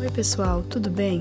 [0.00, 1.20] Oi, pessoal, tudo bem?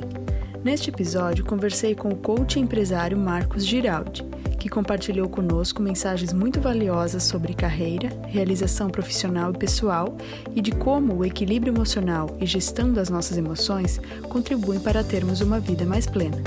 [0.64, 4.24] Neste episódio, conversei com o coach empresário Marcos Giraldi,
[4.58, 10.16] que compartilhou conosco mensagens muito valiosas sobre carreira, realização profissional e pessoal
[10.56, 14.00] e de como o equilíbrio emocional e gestão das nossas emoções
[14.30, 16.42] contribuem para termos uma vida mais plena.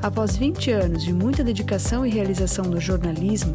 [0.00, 3.54] Após 20 anos de muita dedicação e realização no jornalismo,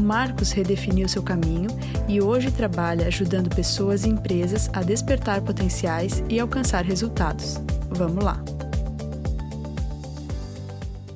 [0.00, 1.68] o Marcos redefiniu seu caminho
[2.08, 7.58] e hoje trabalha ajudando pessoas e empresas a despertar potenciais e alcançar resultados.
[7.90, 8.42] Vamos lá!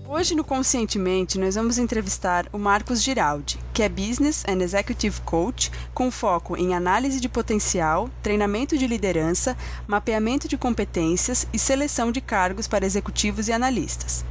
[0.06, 5.72] Hoje no Conscientemente nós vamos entrevistar o Marcos Giraldi, que é Business and Executive Coach
[5.94, 9.56] com foco em análise de potencial, treinamento de liderança,
[9.88, 14.24] mapeamento de competências e seleção de cargos para executivos e analistas.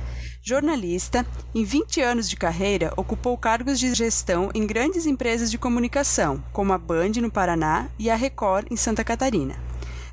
[0.46, 1.26] Jornalista,
[1.56, 6.74] em 20 anos de carreira, ocupou cargos de gestão em grandes empresas de comunicação, como
[6.74, 9.56] a Band no Paraná e a Record em Santa Catarina.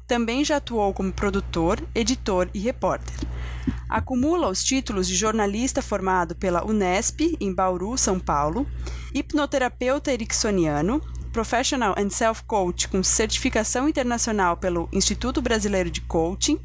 [0.07, 3.16] Também já atuou como produtor, editor e repórter.
[3.88, 8.65] Acumula os títulos de jornalista formado pela Unesp, em Bauru, São Paulo,
[9.13, 16.60] hipnoterapeuta ericksoniano, Professional and Self Coach com certificação internacional pelo Instituto Brasileiro de Coaching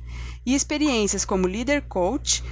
[0.45, 2.43] e experiências como Leader Coach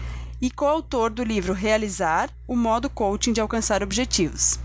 [0.43, 4.59] e coautor do livro Realizar o modo coaching de alcançar objetivos.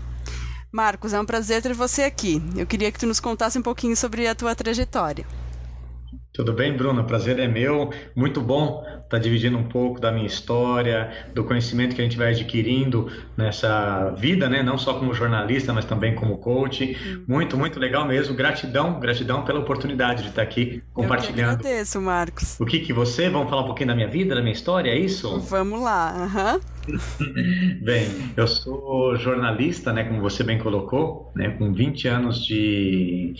[0.69, 2.41] Marcos, é um prazer ter você aqui.
[2.53, 5.25] Eu queria que tu nos contasse um pouquinho sobre a tua trajetória.
[6.31, 7.03] Tudo bem, Bruno?
[7.03, 7.91] Prazer é meu.
[8.15, 12.15] Muito bom estar tá dividindo um pouco da minha história, do conhecimento que a gente
[12.17, 14.61] vai adquirindo nessa vida, né?
[14.61, 16.95] Não só como jornalista, mas também como coach.
[17.03, 17.23] Hum.
[17.27, 18.35] Muito, muito legal mesmo.
[18.35, 21.53] Gratidão, gratidão pela oportunidade de estar aqui compartilhando.
[21.53, 22.59] Eu que agradeço, Marcos.
[22.59, 23.27] O que que você?
[23.27, 25.39] Vamos falar um pouquinho da minha vida, da minha história, é isso?
[25.39, 26.13] Vamos lá.
[26.15, 26.78] Uhum.
[27.81, 33.33] Bem, eu sou jornalista, né, como você bem colocou, né, com 20 anos de,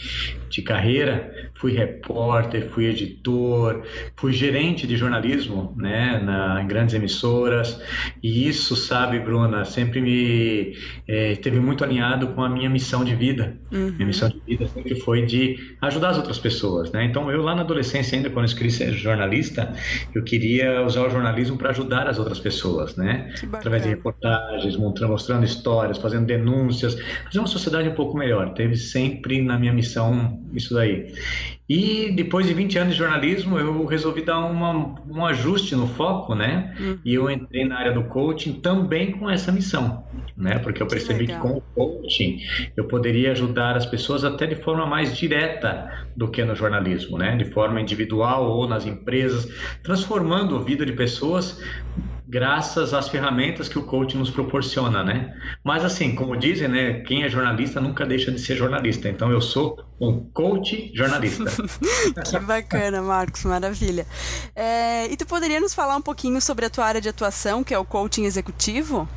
[0.49, 3.83] de carreira, fui repórter, fui editor,
[4.15, 7.81] fui gerente de jornalismo, né, na, em grandes emissoras,
[8.21, 10.75] e isso, sabe, Bruna, sempre me
[11.07, 13.57] é, teve muito alinhado com a minha missão de vida.
[13.71, 13.91] Uhum.
[13.91, 17.55] Minha missão de vida sempre foi de ajudar as outras pessoas, né, então eu lá
[17.55, 19.73] na adolescência ainda, quando eu escolhi ser jornalista,
[20.13, 25.45] eu queria usar o jornalismo para ajudar as outras pessoas, né, através de reportagens, mostrando,
[25.45, 28.53] histórias, fazendo denúncias, fazer uma sociedade um pouco melhor.
[28.53, 31.13] Teve sempre na minha missão isso daí.
[31.69, 36.33] E depois de 20 anos de jornalismo, eu resolvi dar uma, um ajuste no foco,
[36.33, 36.75] né?
[36.79, 36.97] Uhum.
[37.05, 40.03] E eu entrei na área do coaching também com essa missão,
[40.35, 40.57] né?
[40.57, 42.39] Porque eu percebi que, que com o coaching
[42.75, 47.37] eu poderia ajudar as pessoas até de forma mais direta do que no jornalismo, né?
[47.37, 49.47] De forma individual ou nas empresas,
[49.83, 51.61] transformando a vida de pessoas
[52.29, 55.35] graças às ferramentas que o coaching nos proporciona, né?
[55.63, 59.09] Mas assim, como dizem, né, quem é jornalista nunca deixa de ser jornalista.
[59.09, 61.45] Então eu sou um coach jornalista.
[62.29, 64.05] que bacana, Marcos, maravilha.
[64.55, 67.73] É, e tu poderia nos falar um pouquinho sobre a tua área de atuação, que
[67.73, 69.09] é o coaching executivo?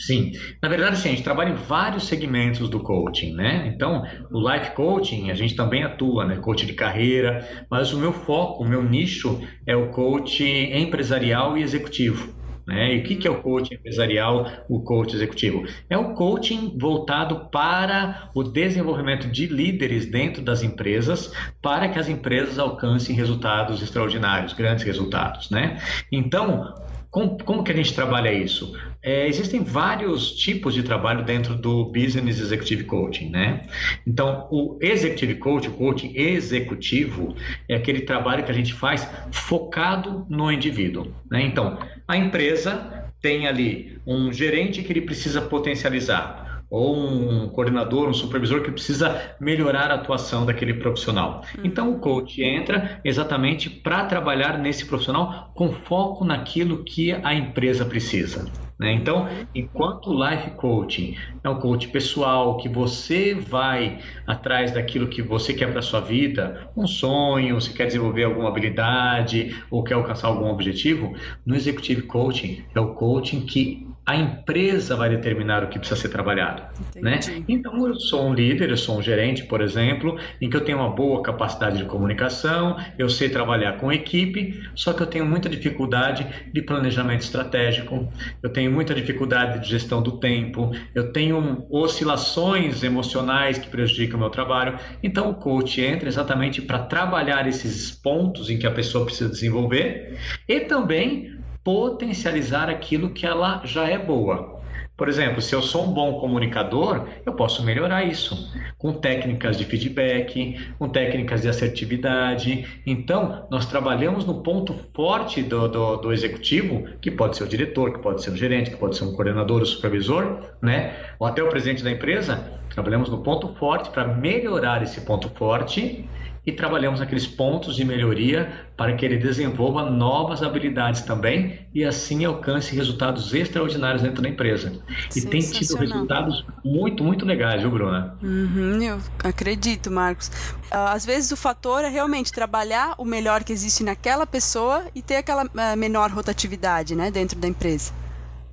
[0.00, 3.70] Sim, na verdade, sim, a gente trabalha em vários segmentos do coaching, né?
[3.74, 6.36] Então, o life coaching, a gente também atua, né?
[6.36, 11.62] Coaching de carreira, mas o meu foco, o meu nicho é o coaching empresarial e
[11.62, 12.40] executivo.
[12.66, 12.94] Né?
[12.94, 15.66] E o que é o coaching empresarial, o coaching executivo?
[15.88, 22.08] É o coaching voltado para o desenvolvimento de líderes dentro das empresas, para que as
[22.08, 25.50] empresas alcancem resultados extraordinários, grandes resultados.
[25.50, 25.78] Né?
[26.12, 26.72] Então,
[27.10, 28.78] como, como que a gente trabalha isso?
[29.02, 33.66] É, existem vários tipos de trabalho dentro do Business Executive Coaching, né?
[34.06, 37.34] Então, o Executive Coaching, o coaching executivo,
[37.68, 41.42] é aquele trabalho que a gente faz focado no indivíduo, né?
[41.42, 48.14] Então, a empresa tem ali um gerente que ele precisa potencializar ou um coordenador, um
[48.14, 51.42] supervisor que precisa melhorar a atuação daquele profissional.
[51.58, 51.62] Hum.
[51.64, 57.84] Então o coach entra exatamente para trabalhar nesse profissional com foco naquilo que a empresa
[57.84, 58.46] precisa.
[58.80, 58.94] Né?
[58.94, 61.14] Então, enquanto o life coaching
[61.44, 66.70] é um coach pessoal, que você vai atrás daquilo que você quer para sua vida,
[66.74, 71.14] um sonho, se quer desenvolver alguma habilidade ou quer alcançar algum objetivo,
[71.44, 76.08] no executive coaching é o coaching que a empresa vai determinar o que precisa ser
[76.08, 76.64] trabalhado.
[76.96, 77.20] Né?
[77.46, 80.78] Então, eu sou um líder, eu sou um gerente, por exemplo, em que eu tenho
[80.78, 85.48] uma boa capacidade de comunicação, eu sei trabalhar com equipe, só que eu tenho muita
[85.48, 88.12] dificuldade de planejamento estratégico,
[88.42, 94.20] eu tenho muita dificuldade de gestão do tempo, eu tenho oscilações emocionais que prejudicam o
[94.22, 94.76] meu trabalho.
[95.04, 100.18] Então, o coach entra exatamente para trabalhar esses pontos em que a pessoa precisa desenvolver
[100.48, 104.60] e também potencializar aquilo que ela já é boa
[104.96, 109.64] Por exemplo, se eu sou um bom comunicador, eu posso melhorar isso com técnicas de
[109.64, 112.66] feedback, com técnicas de assertividade.
[112.86, 117.92] Então, nós trabalhamos no ponto forte do, do, do executivo, que pode ser o diretor,
[117.92, 120.94] que pode ser o gerente, que pode ser um coordenador, o supervisor, né?
[121.18, 122.60] ou até o presidente da empresa.
[122.74, 126.08] Trabalhamos no ponto forte para melhorar esse ponto forte
[126.46, 132.24] e trabalhamos naqueles pontos de melhoria para que ele desenvolva novas habilidades também e assim
[132.24, 134.72] alcance resultados extraordinários dentro da empresa.
[135.14, 138.16] E tem tido resultados muito, muito legais, viu, Bruna?
[138.22, 140.30] Uhum, eu acredito, Marcos.
[140.70, 145.02] Ah, às vezes o fator é realmente trabalhar o melhor que existe naquela pessoa e
[145.02, 147.92] ter aquela ah, menor rotatividade né, dentro da empresa.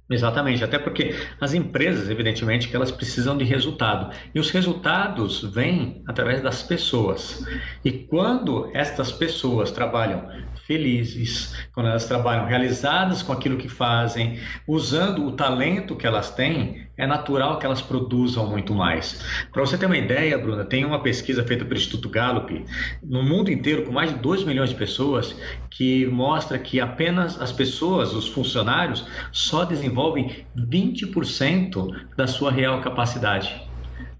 [0.10, 4.16] Exatamente, até porque as empresas, evidentemente, que elas precisam de resultado.
[4.34, 7.46] E os resultados vêm através das pessoas.
[7.84, 10.30] E quando estas pessoas trabalham
[10.66, 16.87] felizes, quando elas trabalham realizadas com aquilo que fazem, usando o talento que elas têm,
[16.98, 19.24] é natural que elas produzam muito mais.
[19.52, 22.66] Para você ter uma ideia, Bruna, tem uma pesquisa feita pelo Instituto Gallup,
[23.04, 25.36] no mundo inteiro, com mais de 2 milhões de pessoas,
[25.70, 33.68] que mostra que apenas as pessoas, os funcionários, só desenvolvem 20% da sua real capacidade.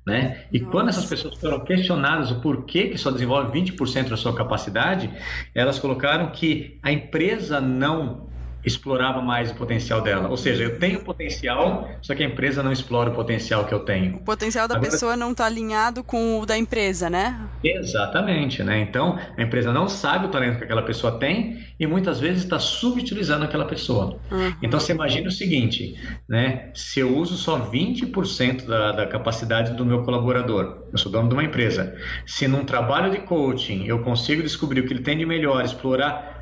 [0.06, 0.46] Né?
[0.54, 5.12] E quando essas pessoas foram questionadas o porquê que só desenvolve 20% da sua capacidade,
[5.54, 8.27] elas colocaram que a empresa não
[8.68, 10.30] explorava mais o potencial dela.
[10.30, 13.80] Ou seja, eu tenho potencial, só que a empresa não explora o potencial que eu
[13.80, 14.18] tenho.
[14.18, 17.40] O potencial da Agora, pessoa não está alinhado com o da empresa, né?
[17.64, 18.80] Exatamente, né?
[18.82, 22.60] Então, a empresa não sabe o talento que aquela pessoa tem e muitas vezes está
[22.60, 24.20] subutilizando aquela pessoa.
[24.32, 24.54] Uhum.
[24.62, 25.96] Então, você imagina o seguinte,
[26.28, 26.72] né?
[26.74, 31.34] Se eu uso só 20% da, da capacidade do meu colaborador, eu sou dono de
[31.34, 35.26] uma empresa, se num trabalho de coaching eu consigo descobrir o que ele tem de
[35.26, 36.37] melhor, explorar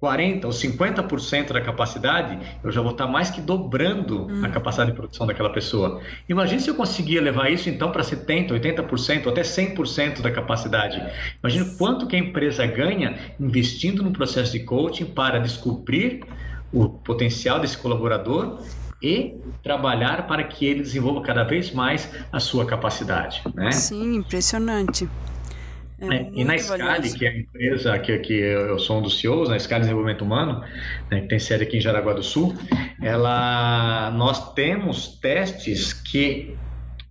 [0.00, 4.44] 40% ou 50% da capacidade, eu já vou estar mais que dobrando hum.
[4.44, 6.00] a capacidade de produção daquela pessoa.
[6.28, 11.02] Imagine se eu conseguia levar isso então para 70%, 80%, até 100% da capacidade.
[11.42, 16.24] Imagine quanto que a empresa ganha investindo no processo de coaching para descobrir
[16.72, 18.58] o potencial desse colaborador
[19.02, 23.42] e trabalhar para que ele desenvolva cada vez mais a sua capacidade.
[23.54, 23.72] Né?
[23.72, 25.08] Sim, impressionante.
[26.00, 29.20] É, é e na Scali, que é a empresa que, que eu sou um dos
[29.20, 30.64] CEOs, na Scali Desenvolvimento Humano,
[31.10, 32.54] né, que tem sede aqui em Jaraguá do Sul,
[33.02, 36.56] ela, nós temos testes que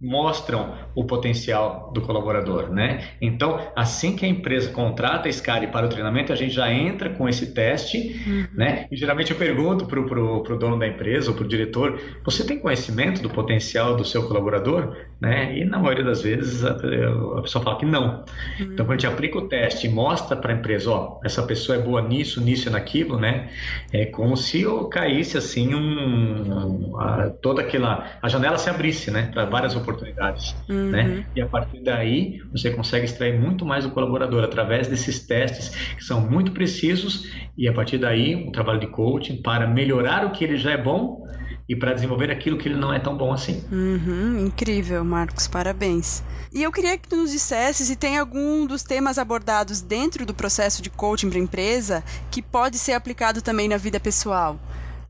[0.02, 3.10] mostram o potencial do colaborador, né?
[3.22, 7.10] Então, assim que a empresa contrata a Scali para o treinamento, a gente já entra
[7.10, 8.48] com esse teste, uhum.
[8.54, 8.88] né?
[8.92, 12.60] E geralmente eu pergunto para o dono da empresa ou para o diretor, você tem
[12.60, 14.96] conhecimento do potencial do seu colaborador?
[15.20, 15.58] Né?
[15.58, 18.24] E na maioria das vezes a, a pessoa fala que não.
[18.60, 18.72] Uhum.
[18.74, 21.78] Então, quando a gente aplica o teste e mostra para a empresa, ó, essa pessoa
[21.78, 23.50] é boa nisso, nisso e naquilo, né?
[23.92, 29.12] É como se eu caísse assim um, um a, toda aquela a janela se abrisse,
[29.12, 29.30] né?
[29.34, 30.79] Para várias oportunidades, uhum.
[30.92, 31.26] Né?
[31.36, 36.04] E a partir daí você consegue extrair muito mais do colaborador através desses testes que
[36.04, 40.44] são muito precisos e a partir daí um trabalho de coaching para melhorar o que
[40.44, 41.28] ele já é bom
[41.70, 43.64] e para desenvolver aquilo que ele não é tão bom assim.
[43.72, 46.24] Uhum, incrível, Marcos, parabéns.
[46.52, 50.34] E eu queria que tu nos dissesse se tem algum dos temas abordados dentro do
[50.34, 54.60] processo de coaching para empresa que pode ser aplicado também na vida pessoal.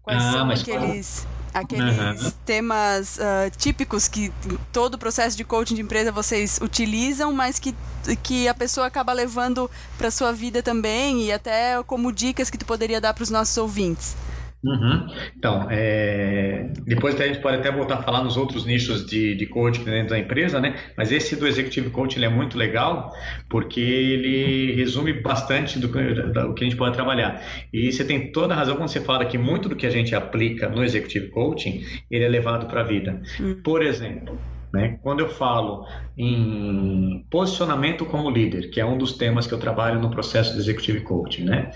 [0.01, 2.31] Quais ah, são aqueles aqueles uhum.
[2.45, 4.31] temas uh, típicos que
[4.71, 7.75] todo o processo de coaching de empresa vocês utilizam, mas que,
[8.23, 12.65] que a pessoa acaba levando para sua vida também e até como dicas que tu
[12.65, 14.15] poderia dar para os nossos ouvintes.
[14.63, 15.07] Uhum.
[15.37, 16.69] Então, é...
[16.85, 20.09] depois a gente pode até voltar a falar nos outros nichos de, de coaching dentro
[20.09, 20.75] da empresa, né?
[20.97, 23.13] Mas esse do Executive Coaching é muito legal
[23.49, 27.41] porque ele resume bastante do que, do que a gente pode trabalhar.
[27.71, 30.13] E você tem toda a razão quando você fala que muito do que a gente
[30.13, 33.21] aplica no Executive Coaching ele é levado para a vida.
[33.39, 33.61] Uhum.
[33.63, 34.37] Por exemplo,
[34.73, 34.99] né?
[35.01, 35.85] Quando eu falo
[36.17, 40.59] em posicionamento como líder, que é um dos temas que eu trabalho no processo de
[40.59, 41.71] Executive Coaching, né?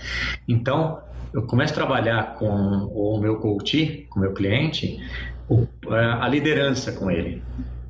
[0.46, 1.00] Então,
[1.34, 4.98] eu começo a trabalhar com o meu coach, com o meu cliente,
[5.90, 7.42] a liderança com ele.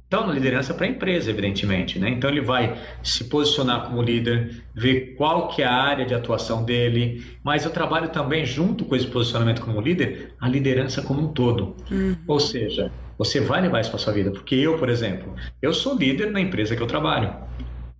[0.06, 2.08] Então, liderança para a empresa, evidentemente, né?
[2.08, 6.64] Então ele vai se posicionar como líder, ver qual que é a área de atuação
[6.64, 11.28] dele, mas eu trabalho também junto com esse posicionamento como líder, a liderança como um
[11.28, 11.74] todo.
[11.90, 12.16] Uhum.
[12.28, 15.96] Ou seja, você vai levar isso para sua vida, porque eu, por exemplo, eu sou
[15.98, 17.34] líder na empresa que eu trabalho,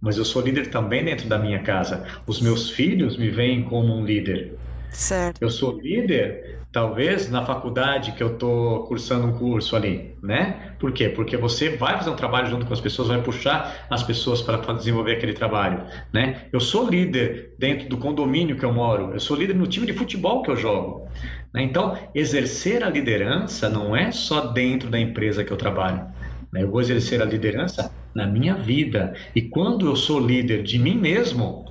[0.01, 2.07] mas eu sou líder também dentro da minha casa.
[2.27, 4.55] Os meus filhos me veem como um líder.
[4.95, 5.43] Certo.
[5.43, 10.73] Eu sou líder, talvez, na faculdade que eu estou cursando um curso ali, né?
[10.79, 11.09] Por quê?
[11.09, 14.57] Porque você vai fazer um trabalho junto com as pessoas, vai puxar as pessoas para
[14.73, 15.83] desenvolver aquele trabalho,
[16.13, 16.43] né?
[16.53, 19.93] Eu sou líder dentro do condomínio que eu moro, eu sou líder no time de
[19.93, 21.09] futebol que eu jogo.
[21.53, 21.63] Né?
[21.63, 26.07] Então, exercer a liderança não é só dentro da empresa que eu trabalho.
[26.53, 26.63] Né?
[26.63, 29.15] Eu vou exercer a liderança na minha vida.
[29.35, 31.65] E quando eu sou líder de mim mesmo,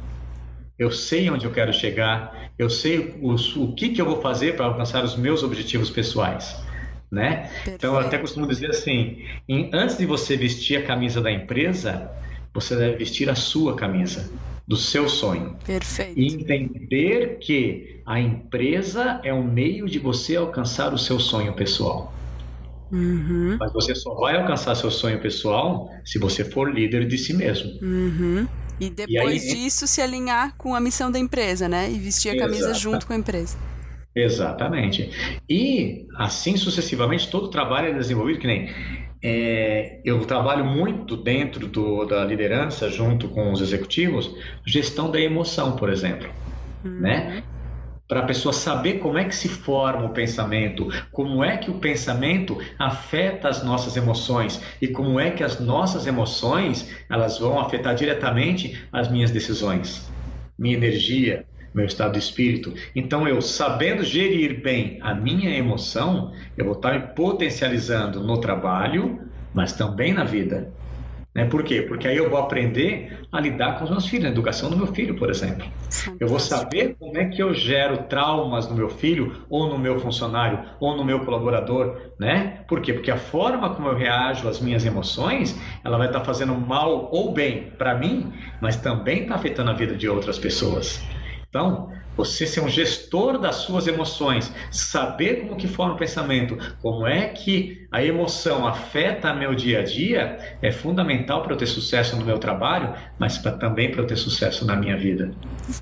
[0.77, 4.55] eu sei onde eu quero chegar, eu sei o, o que, que eu vou fazer
[4.55, 6.61] para alcançar os meus objetivos pessoais.
[7.11, 7.51] Né?
[7.67, 12.09] Então, eu até costumo dizer assim: em, antes de você vestir a camisa da empresa,
[12.53, 14.31] você deve vestir a sua camisa,
[14.67, 15.55] do seu sonho.
[15.65, 16.19] Perfeito.
[16.19, 22.13] E entender que a empresa é um meio de você alcançar o seu sonho pessoal.
[22.91, 23.57] Uhum.
[23.59, 27.71] Mas você só vai alcançar seu sonho pessoal se você for líder de si mesmo.
[27.81, 28.47] Uhum.
[28.79, 31.89] E depois e aí, disso se alinhar com a missão da empresa, né?
[31.91, 33.57] E vestir a camisa junto com a empresa.
[34.15, 35.09] Exatamente.
[35.49, 38.69] E assim sucessivamente, todo o trabalho é desenvolvido, que nem
[39.23, 45.75] é, eu trabalho muito dentro do, da liderança, junto com os executivos, gestão da emoção,
[45.75, 46.29] por exemplo.
[46.83, 46.99] Uhum.
[46.99, 47.43] Né?
[48.13, 51.79] Para a pessoa saber como é que se forma o pensamento, como é que o
[51.79, 57.95] pensamento afeta as nossas emoções e como é que as nossas emoções elas vão afetar
[57.95, 60.13] diretamente as minhas decisões,
[60.55, 62.75] minha energia, meu estado de espírito.
[62.95, 69.21] Então, eu sabendo gerir bem a minha emoção, eu vou estar me potencializando no trabalho,
[69.51, 70.71] mas também na vida.
[71.35, 71.45] Né?
[71.45, 71.81] Por quê?
[71.81, 74.87] Porque aí eu vou aprender a lidar com os meus filhos, a educação do meu
[74.87, 75.65] filho, por exemplo.
[76.19, 79.99] Eu vou saber como é que eu gero traumas no meu filho, ou no meu
[79.99, 82.63] funcionário, ou no meu colaborador, né?
[82.67, 82.93] Por quê?
[82.93, 87.33] Porque a forma como eu reajo às minhas emoções, ela vai estar fazendo mal ou
[87.33, 91.03] bem para mim, mas também está afetando a vida de outras pessoas.
[91.49, 97.07] Então, você ser um gestor das suas emoções, saber como que forma o pensamento, como
[97.07, 102.15] é que a emoção afeta meu dia a dia, é fundamental para eu ter sucesso
[102.15, 105.31] no meu trabalho, mas pra, também para eu ter sucesso na minha vida,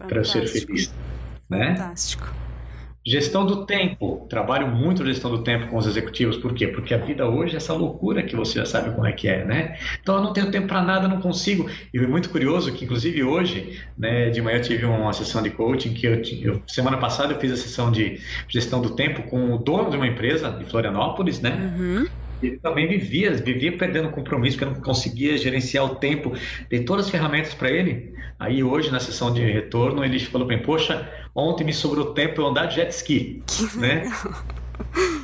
[0.07, 0.95] para eu ser feliz.
[1.49, 1.75] Né?
[1.75, 2.37] Fantástico.
[3.05, 4.27] Gestão do tempo.
[4.29, 6.37] Trabalho muito gestão do tempo com os executivos.
[6.37, 6.67] Por quê?
[6.67, 9.43] Porque a vida hoje é essa loucura que você já sabe como é que é,
[9.43, 9.77] né?
[10.01, 11.69] Então eu não tenho tempo para nada, não consigo.
[11.93, 15.49] E é muito curioso que, inclusive hoje, né, de manhã eu tive uma sessão de
[15.49, 19.53] coaching que eu, eu, semana passada eu fiz a sessão de gestão do tempo com
[19.53, 21.73] o dono de uma empresa de Florianópolis, né?
[21.75, 26.33] Uhum ele também vivia, vivia perdendo compromisso, porque não conseguia gerenciar o tempo.
[26.69, 28.13] Dei todas as ferramentas para ele.
[28.39, 32.47] Aí hoje, na sessão de retorno, ele falou mim, poxa, ontem me sobrou tempo eu
[32.47, 33.43] andar de jet ski.
[33.75, 34.11] né?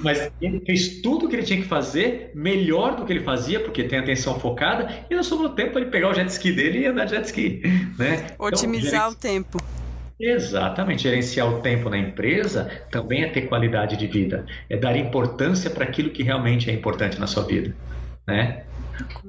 [0.03, 3.59] Mas ele fez tudo o que ele tinha que fazer, melhor do que ele fazia,
[3.59, 6.79] porque tem atenção focada, e não sobrou tempo para ele pegar o jet ski dele
[6.79, 7.61] e andar de jet ski.
[7.97, 8.27] Né?
[8.33, 9.57] Então, Otimizar então, o tempo.
[10.19, 15.69] Exatamente, gerenciar o tempo na empresa também é ter qualidade de vida, é dar importância
[15.69, 17.75] para aquilo que realmente é importante na sua vida,
[18.27, 18.63] né?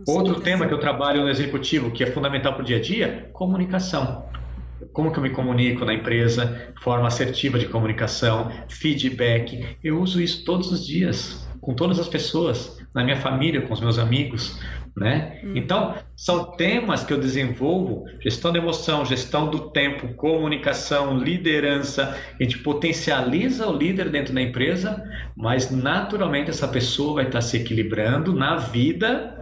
[0.07, 3.29] Outro tema que eu trabalho no executivo, que é fundamental para o dia a dia,
[3.35, 4.31] comunicação.
[4.93, 9.77] Como que eu me comunico na empresa, forma assertiva de comunicação, feedback.
[9.85, 13.81] Eu uso isso todos os dias, com todas as pessoas, na minha família, com os
[13.81, 14.59] meus amigos.
[14.99, 15.41] Né?
[15.45, 15.53] Hum.
[15.55, 22.17] Então, são temas que eu desenvolvo: gestão da emoção, gestão do tempo, comunicação, liderança.
[22.39, 25.03] A gente potencializa o líder dentro da empresa,
[25.37, 29.41] mas naturalmente essa pessoa vai estar se equilibrando na vida,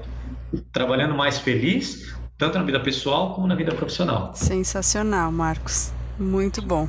[0.72, 4.34] trabalhando mais feliz, tanto na vida pessoal como na vida profissional.
[4.34, 5.92] Sensacional, Marcos.
[6.18, 6.86] Muito bom.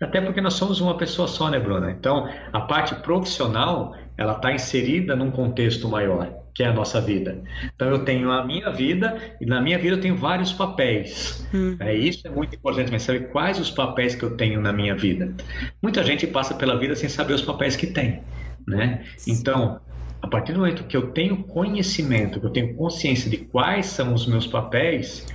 [0.00, 1.90] Até porque nós somos uma pessoa só, né, Bruna?
[1.90, 7.42] Então, a parte profissional, ela está inserida num contexto maior que é a nossa vida.
[7.74, 11.46] Então eu tenho a minha vida e na minha vida eu tenho vários papéis.
[11.52, 11.76] Hum.
[11.80, 14.94] É, isso é muito importante, mas saber quais os papéis que eu tenho na minha
[14.94, 15.34] vida.
[15.82, 18.22] Muita gente passa pela vida sem saber os papéis que tem,
[18.66, 19.04] né?
[19.26, 19.80] Então
[20.24, 24.14] a partir do momento que eu tenho conhecimento, que eu tenho consciência de quais são
[24.14, 25.26] os meus papéis,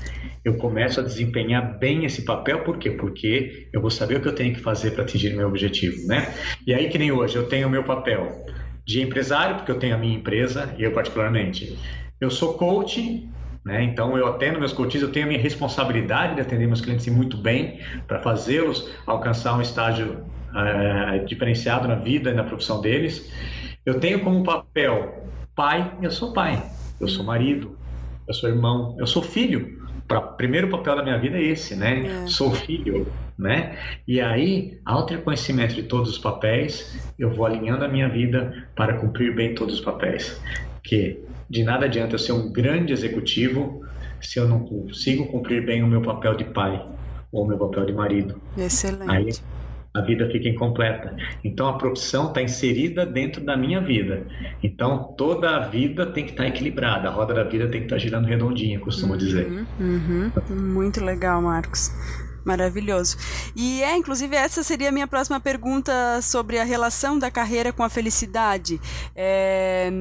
[0.43, 2.89] eu começo a desempenhar bem esse papel, por quê?
[2.89, 6.33] Porque eu vou saber o que eu tenho que fazer para atingir meu objetivo, né?
[6.65, 8.43] E aí que nem hoje, eu tenho o meu papel
[8.89, 11.77] de empresário, porque eu tenho a minha empresa, eu particularmente.
[12.19, 13.29] Eu sou coach,
[13.63, 13.83] né?
[13.83, 17.37] então eu atendo meus coaches, eu tenho a minha responsabilidade de atender meus clientes muito
[17.37, 23.31] bem, para fazê-los alcançar um estágio é, diferenciado na vida e na profissão deles.
[23.85, 25.23] Eu tenho como papel
[25.55, 26.59] pai, eu sou pai,
[26.99, 27.77] eu sou marido,
[28.27, 29.69] eu sou irmão, eu sou filho.
[30.11, 32.23] O primeiro papel da minha vida é esse, né?
[32.23, 32.27] É.
[32.27, 33.05] Sou filho,
[33.37, 33.77] né?
[34.07, 38.67] E aí, ao ter conhecimento de todos os papéis, eu vou alinhando a minha vida
[38.75, 40.41] para cumprir bem todos os papéis.
[40.83, 43.85] Que de nada adianta eu ser um grande executivo
[44.21, 46.85] se eu não consigo cumprir bem o meu papel de pai
[47.31, 48.41] ou o meu papel de marido.
[48.57, 49.11] Excelente.
[49.11, 49.29] Aí,
[49.95, 51.15] a vida fica incompleta.
[51.43, 54.27] Então a profissão está inserida dentro da minha vida.
[54.61, 57.85] Então toda a vida tem que estar tá equilibrada, a roda da vida tem que
[57.85, 59.67] estar tá girando redondinha, costumo uhum, dizer.
[59.79, 60.31] Uhum.
[60.49, 61.91] Muito legal, Marcos.
[62.49, 63.15] Maravilhoso.
[63.55, 67.83] E é, inclusive, essa seria a minha próxima pergunta sobre a relação da carreira com
[67.83, 68.81] a felicidade.
[69.15, 69.91] É,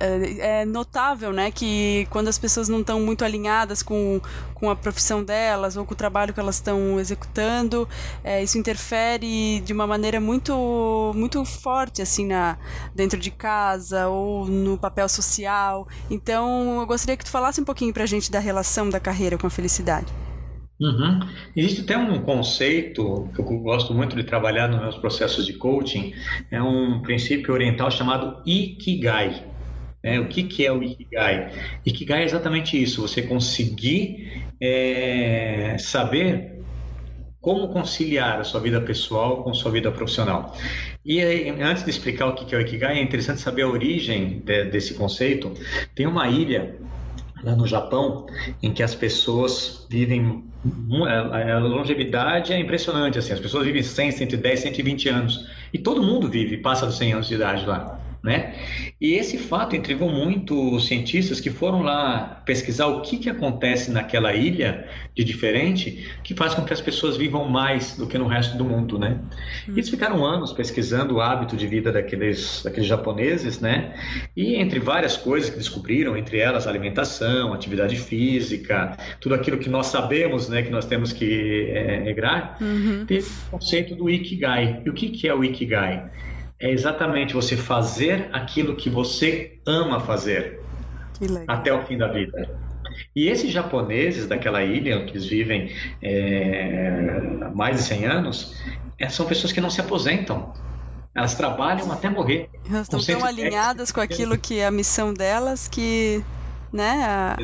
[0.00, 4.18] é, é notável, né, que quando as pessoas não estão muito alinhadas com,
[4.54, 7.86] com a profissão delas ou com o trabalho que elas estão executando,
[8.24, 12.56] é, isso interfere de uma maneira muito, muito forte, assim, na,
[12.94, 15.86] dentro de casa ou no papel social.
[16.08, 19.36] Então, eu gostaria que tu falasse um pouquinho para a gente da relação da carreira
[19.36, 20.10] com a felicidade.
[20.80, 21.20] Uhum.
[21.54, 26.14] Existe até um conceito que eu gosto muito de trabalhar nos meus processos de coaching,
[26.50, 29.44] é um princípio oriental chamado Ikigai.
[30.02, 31.52] É, o que, que é o Ikigai?
[31.84, 36.58] Ikigai é exatamente isso, você conseguir é, saber
[37.42, 40.56] como conciliar a sua vida pessoal com a sua vida profissional.
[41.04, 44.40] E aí, antes de explicar o que é o Ikigai, é interessante saber a origem
[44.40, 45.52] de, desse conceito.
[45.94, 46.76] Tem uma ilha
[47.42, 48.26] lá no Japão,
[48.62, 50.44] em que as pessoas vivem
[51.42, 56.28] a longevidade é impressionante assim, as pessoas vivem 100, 110, 120 anos e todo mundo
[56.28, 58.54] vive, passa dos 100 anos de idade lá né?
[59.00, 63.90] E esse fato intrigou muito os cientistas que foram lá pesquisar o que, que acontece
[63.90, 68.26] naquela ilha de diferente que faz com que as pessoas vivam mais do que no
[68.26, 69.18] resto do mundo, né?
[69.68, 69.72] Hum.
[69.72, 73.94] Eles ficaram anos pesquisando o hábito de vida daqueles, daqueles japoneses, né?
[74.36, 79.86] E entre várias coisas que descobriram, entre elas alimentação, atividade física, tudo aquilo que nós
[79.86, 83.04] sabemos, né, que nós temos que é, regrar, uhum.
[83.06, 84.82] teve o conceito do Ikigai.
[84.84, 86.10] E o que, que é o Ikigai?
[86.60, 90.60] É exatamente você fazer aquilo que você ama fazer
[91.48, 92.58] até o fim da vida.
[93.16, 98.56] E esses japoneses daquela ilha, que eles vivem é, há mais de 100 anos,
[98.98, 100.52] é, são pessoas que não se aposentam.
[101.14, 102.48] Elas trabalham até morrer.
[102.68, 106.22] Elas estão tão alinhadas com aquilo que é a missão delas que
[106.72, 107.36] né, a...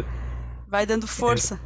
[0.68, 1.58] vai dando força.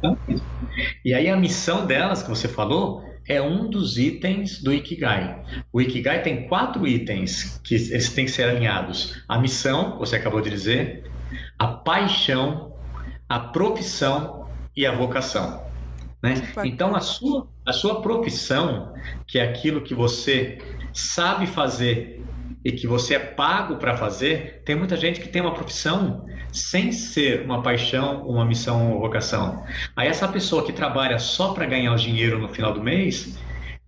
[1.05, 5.43] E aí a missão delas, que você falou, é um dos itens do Ikigai.
[5.71, 10.41] O Ikigai tem quatro itens que eles têm que ser alinhados: a missão, você acabou
[10.41, 11.09] de dizer,
[11.57, 12.75] a paixão,
[13.27, 15.63] a profissão e a vocação.
[16.21, 16.35] Né?
[16.63, 18.93] Então, a sua, a sua profissão,
[19.27, 20.59] que é aquilo que você
[20.93, 22.23] sabe fazer
[22.63, 26.91] e que você é pago para fazer, tem muita gente que tem uma profissão sem
[26.91, 29.63] ser uma paixão, uma missão ou vocação.
[29.95, 33.37] Aí essa pessoa que trabalha só para ganhar o dinheiro no final do mês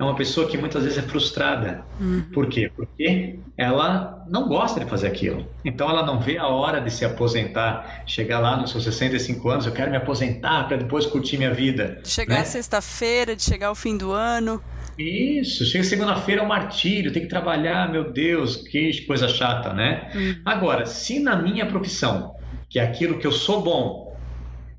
[0.04, 1.84] é uma pessoa que muitas vezes é frustrada.
[2.00, 2.24] Uhum.
[2.34, 2.72] Por quê?
[2.76, 5.48] Porque ela não gosta de fazer aquilo.
[5.64, 9.66] Então ela não vê a hora de se aposentar, chegar lá nos seus 65 anos,
[9.66, 12.00] eu quero me aposentar para depois curtir minha vida.
[12.04, 12.46] De chegar né?
[12.46, 14.62] sexta-feira, de chegar ao fim do ano.
[14.98, 20.12] Isso, chega segunda-feira é um martírio, tem que trabalhar, meu Deus, que coisa chata, né?
[20.14, 20.42] Uhum.
[20.46, 22.36] Agora, se na minha profissão
[22.70, 24.18] que é aquilo que eu sou bom,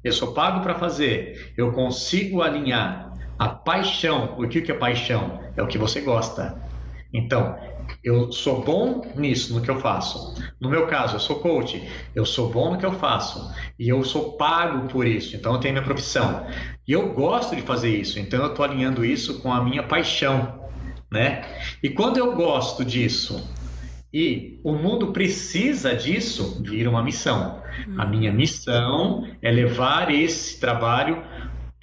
[0.03, 3.04] eu sou pago para fazer, eu consigo alinhar
[3.39, 4.35] a paixão.
[4.39, 5.41] O que é paixão?
[5.57, 6.63] É o que você gosta.
[7.13, 7.57] Então,
[8.03, 10.35] eu sou bom nisso, no que eu faço.
[10.61, 11.83] No meu caso, eu sou coach,
[12.15, 15.61] eu sou bom no que eu faço e eu sou pago por isso, então eu
[15.61, 16.47] tenho minha profissão.
[16.87, 20.63] E eu gosto de fazer isso, então eu estou alinhando isso com a minha paixão.
[21.11, 21.45] Né?
[21.83, 23.49] E quando eu gosto disso
[24.13, 27.63] e o mundo precisa disso, vira uma missão.
[27.99, 31.23] A minha missão é levar esse trabalho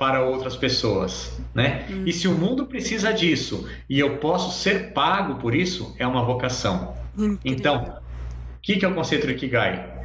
[0.01, 1.85] para outras pessoas, né?
[1.87, 2.05] Hum.
[2.07, 6.25] E se o mundo precisa disso e eu posso ser pago por isso, é uma
[6.25, 6.95] vocação.
[7.15, 7.39] Incrível.
[7.45, 7.99] Então,
[8.57, 10.03] o que, que é o conceito do Ikigai?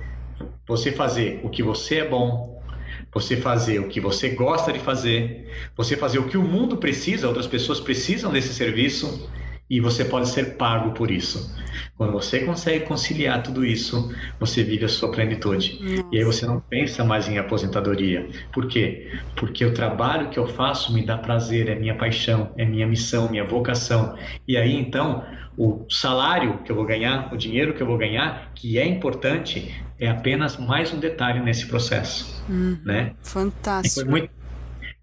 [0.67, 2.63] Você fazer o que você é bom,
[3.11, 7.27] você fazer o que você gosta de fazer, você fazer o que o mundo precisa,
[7.27, 9.31] outras pessoas precisam desse serviço
[9.69, 11.55] e você pode ser pago por isso.
[11.97, 15.79] Quando você consegue conciliar tudo isso, você vive a sua plenitude.
[15.81, 16.09] Nossa.
[16.13, 18.29] E aí você não pensa mais em aposentadoria.
[18.53, 19.11] Por quê?
[19.35, 23.31] Porque o trabalho que eu faço me dá prazer, é minha paixão, é minha missão,
[23.31, 24.17] minha vocação.
[24.47, 25.25] E aí então,
[25.57, 29.75] o salário que eu vou ganhar, o dinheiro que eu vou ganhar, que é importante,
[29.99, 32.79] é apenas mais um detalhe nesse processo, uhum.
[32.85, 33.15] né?
[33.23, 34.01] Fantástico.
[34.01, 34.31] E foi muito,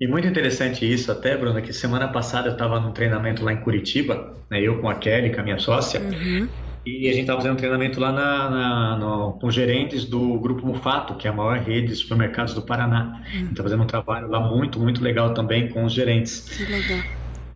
[0.03, 3.61] e muito interessante isso até, Bruna, que semana passada eu estava num treinamento lá em
[3.61, 6.45] Curitiba, né, eu com a Kelly, com a minha sócia, uhum.
[6.85, 10.67] e a gente estava fazendo um treinamento lá na, na, no, com gerentes do Grupo
[10.67, 13.01] Mufato, que é a maior rede de supermercados do Paraná.
[13.01, 13.21] Uhum.
[13.23, 16.49] A gente está fazendo um trabalho lá muito, muito legal também com os gerentes.
[16.49, 16.99] Que legal.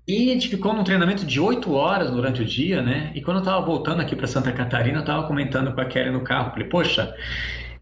[0.08, 3.12] E a gente ficou num treinamento de oito horas durante o dia, né?
[3.14, 6.12] E quando eu estava voltando aqui para Santa Catarina, eu estava comentando com a Kelly
[6.12, 6.52] no carro.
[6.52, 7.14] Falei, poxa,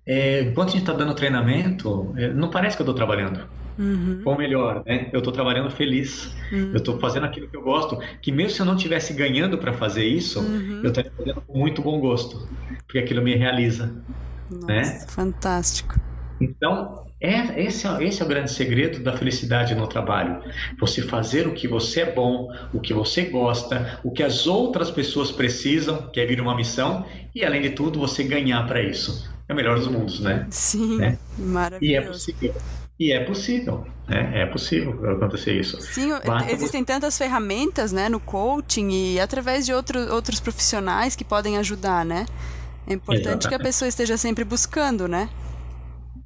[0.07, 3.41] é, enquanto a gente está dando treinamento, é, não parece que eu estou trabalhando.
[3.77, 4.21] Uhum.
[4.23, 5.09] Ou melhor, né?
[5.11, 6.33] Eu estou trabalhando feliz.
[6.51, 6.71] Uhum.
[6.71, 7.99] Eu estou fazendo aquilo que eu gosto.
[8.21, 10.81] Que mesmo se eu não estivesse ganhando para fazer isso, uhum.
[10.83, 12.47] eu estaria fazendo com muito bom gosto.
[12.85, 13.95] Porque aquilo me realiza.
[14.49, 15.05] Nossa, né?
[15.07, 15.99] fantástico.
[16.39, 20.41] Então, é, esse, é, esse é o grande segredo da felicidade no trabalho.
[20.79, 24.91] Você fazer o que você é bom, o que você gosta, o que as outras
[24.91, 29.33] pessoas precisam, que é vir uma missão, e além de tudo, você ganhar para isso.
[29.47, 30.45] É o melhor dos mundos, né?
[30.49, 31.17] Sim, né?
[31.37, 31.91] maravilhoso.
[31.91, 32.55] E é possível.
[32.99, 34.41] E é possível, né?
[34.41, 35.79] É possível acontecer isso.
[35.81, 36.85] Sim, Basta existem você...
[36.85, 42.25] tantas ferramentas, né, no coaching e através de outro, outros profissionais que podem ajudar, né?
[42.87, 43.47] É importante Exatamente.
[43.49, 45.29] que a pessoa esteja sempre buscando, né?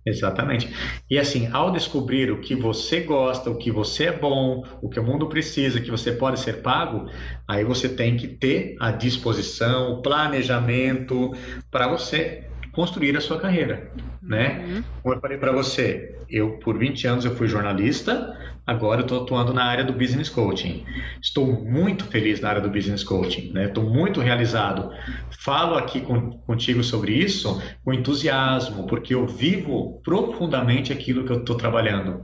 [0.05, 0.73] Exatamente.
[1.09, 4.99] E assim, ao descobrir o que você gosta, o que você é bom, o que
[4.99, 7.09] o mundo precisa, que você pode ser pago,
[7.47, 11.33] aí você tem que ter a disposição, o planejamento
[11.69, 14.65] para você construir a sua carreira, né?
[14.65, 14.83] Uhum.
[15.01, 19.23] Como eu falei para você, eu por 20 anos eu fui jornalista, agora eu estou
[19.23, 20.85] atuando na área do business coaching.
[21.21, 23.65] Estou muito feliz na área do business coaching, né?
[23.65, 24.91] Estou muito realizado.
[25.39, 31.39] Falo aqui com, contigo sobre isso com entusiasmo, porque eu vivo profundamente aquilo que eu
[31.39, 32.21] estou trabalhando.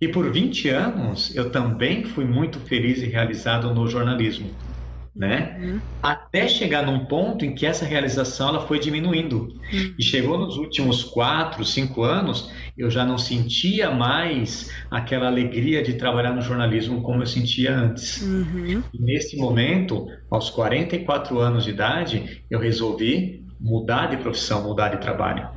[0.00, 4.56] E por 20 anos eu também fui muito feliz e realizado no jornalismo
[5.18, 5.58] né?
[5.60, 5.80] Uhum.
[6.00, 9.52] Até chegar num ponto em que essa realização ela foi diminuindo.
[9.72, 9.94] Uhum.
[9.98, 15.94] E chegou nos últimos quatro, cinco anos, eu já não sentia mais aquela alegria de
[15.94, 18.22] trabalhar no jornalismo como eu sentia antes.
[18.22, 18.80] Uhum.
[18.94, 24.98] E nesse momento, aos 44 anos de idade, eu resolvi mudar de profissão, mudar de
[24.98, 25.48] trabalho.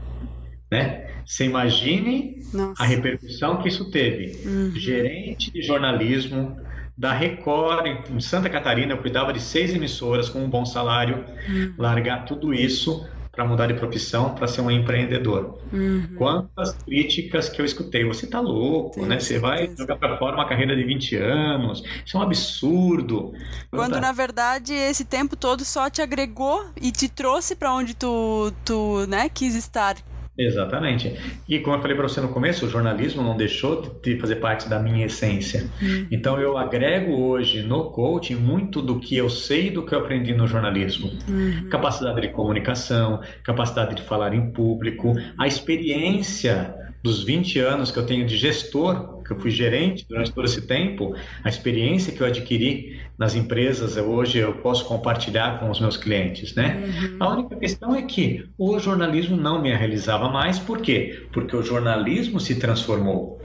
[0.71, 1.07] Né?
[1.23, 2.81] Você imagine Nossa.
[2.81, 4.47] a repercussão que isso teve.
[4.47, 4.71] Uhum.
[4.75, 6.57] Gerente de jornalismo,
[7.01, 11.73] da Record em Santa Catarina, eu cuidava de seis emissoras com um bom salário, uhum.
[11.75, 15.57] largar tudo isso para mudar de profissão, para ser um empreendedor.
[15.73, 16.13] Uhum.
[16.15, 18.05] Quantas críticas que eu escutei.
[18.05, 19.19] Você tá louco, sim, né?
[19.19, 21.83] Você vai jogar para fora uma carreira de 20 anos.
[22.05, 23.33] Isso é um absurdo.
[23.71, 28.53] Quando na verdade esse tempo todo só te agregou e te trouxe para onde tu,
[28.63, 29.95] tu né, quis estar.
[30.37, 31.15] Exatamente.
[31.47, 34.69] E como eu falei para você no começo, o jornalismo não deixou de fazer parte
[34.69, 35.69] da minha essência.
[35.81, 36.07] Uhum.
[36.09, 40.33] Então eu agrego hoje no coaching muito do que eu sei do que eu aprendi
[40.33, 41.11] no jornalismo.
[41.27, 41.67] Uhum.
[41.69, 48.05] Capacidade de comunicação, capacidade de falar em público, a experiência dos 20 anos que eu
[48.05, 52.99] tenho de gestor eu fui gerente durante todo esse tempo, a experiência que eu adquiri
[53.17, 56.83] nas empresas, hoje eu posso compartilhar com os meus clientes, né?
[56.83, 57.17] Uhum.
[57.19, 61.25] A única questão é que o jornalismo não me realizava mais, por quê?
[61.31, 63.41] Porque o jornalismo se transformou.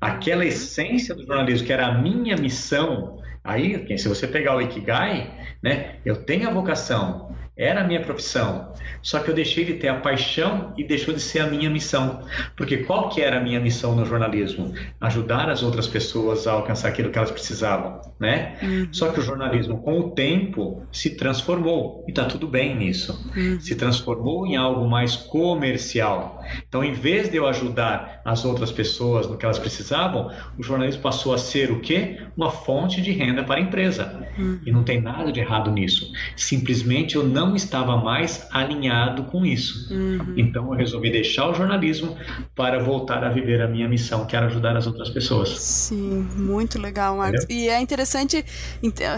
[0.00, 5.32] Aquela essência do jornalismo, que era a minha missão, aí, se você pegar o Ikigai,
[5.62, 5.96] né?
[6.04, 7.25] Eu tenho a vocação,
[7.56, 8.74] era a minha profissão.
[9.00, 12.22] Só que eu deixei de ter a paixão e deixou de ser a minha missão.
[12.54, 14.74] Porque qual que era a minha missão no jornalismo?
[15.00, 18.58] Ajudar as outras pessoas a alcançar aquilo que elas precisavam, né?
[18.62, 18.88] Uhum.
[18.92, 22.04] Só que o jornalismo, com o tempo, se transformou.
[22.06, 23.32] E está tudo bem nisso.
[23.34, 23.58] Uhum.
[23.58, 26.42] Se transformou em algo mais comercial.
[26.68, 31.00] Então, em vez de eu ajudar as outras pessoas no que elas precisavam, o jornalismo
[31.00, 32.18] passou a ser o quê?
[32.36, 34.28] Uma fonte de renda para a empresa.
[34.36, 34.60] Uhum.
[34.66, 36.12] E não tem nada de errado nisso.
[36.36, 39.92] Simplesmente eu não não estava mais alinhado com isso.
[39.92, 40.34] Uhum.
[40.36, 42.16] Então eu resolvi deixar o jornalismo
[42.54, 45.50] para voltar a viver a minha missão, que era ajudar as outras pessoas.
[45.50, 47.44] Sim, muito legal, Marcos.
[47.44, 47.64] Entendeu?
[47.64, 48.44] E é interessante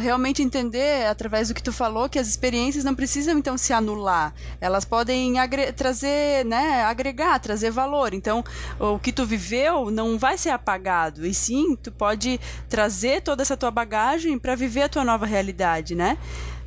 [0.00, 4.34] realmente entender, através do que tu falou, que as experiências não precisam então se anular.
[4.60, 5.34] Elas podem
[5.74, 8.12] trazer, né, agregar, trazer valor.
[8.12, 8.44] Então,
[8.78, 13.56] o que tu viveu não vai ser apagado, e sim, tu pode trazer toda essa
[13.56, 16.18] tua bagagem para viver a tua nova realidade, né?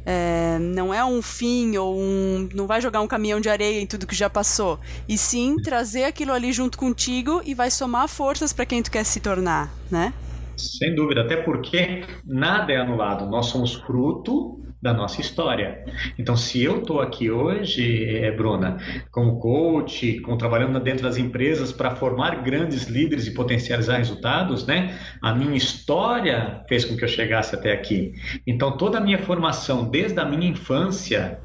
[0.05, 2.49] É, não é um fim ou um.
[2.53, 4.79] Não vai jogar um caminhão de areia em tudo que já passou.
[5.07, 9.03] E sim trazer aquilo ali junto contigo e vai somar forças para quem tu quer
[9.05, 10.13] se tornar, né?
[10.57, 13.29] Sem dúvida, até porque nada é anulado.
[13.29, 15.85] Nós somos fruto da nossa história.
[16.17, 18.77] Então, se eu estou aqui hoje, é, Bruna,
[19.11, 24.97] como coach, como trabalhando dentro das empresas para formar grandes líderes e potencializar resultados, né?
[25.21, 28.13] A minha história fez com que eu chegasse até aqui.
[28.47, 31.39] Então, toda a minha formação, desde a minha infância,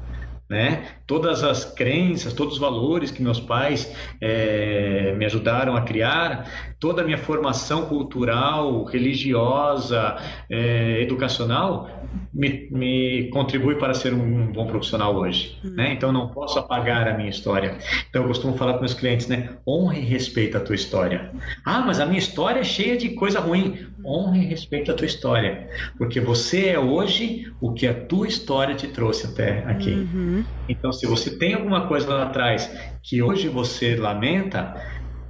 [0.49, 0.85] né?
[1.05, 7.01] Todas as crenças, todos os valores que meus pais é, me ajudaram a criar, toda
[7.01, 10.15] a minha formação cultural, religiosa,
[10.49, 11.89] é, educacional,
[12.33, 15.57] me, me, contribui para ser um, bom profissional hoje.
[15.63, 15.71] Uhum.
[15.71, 15.93] Né?
[15.93, 17.77] Então, não posso apagar a minha história.
[18.09, 19.49] Então, eu costumo falar para meus clientes, né?
[19.67, 21.31] Honre e respeita a tua história.
[21.65, 23.87] Ah, mas a minha história é cheia de coisa ruim.
[24.05, 25.67] Honre e respeita a tua história.
[25.97, 29.91] Porque você é hoje o que a tua história te trouxe até aqui.
[29.91, 30.43] Uhum.
[30.69, 34.75] Então, se você tem alguma coisa lá atrás que hoje você lamenta,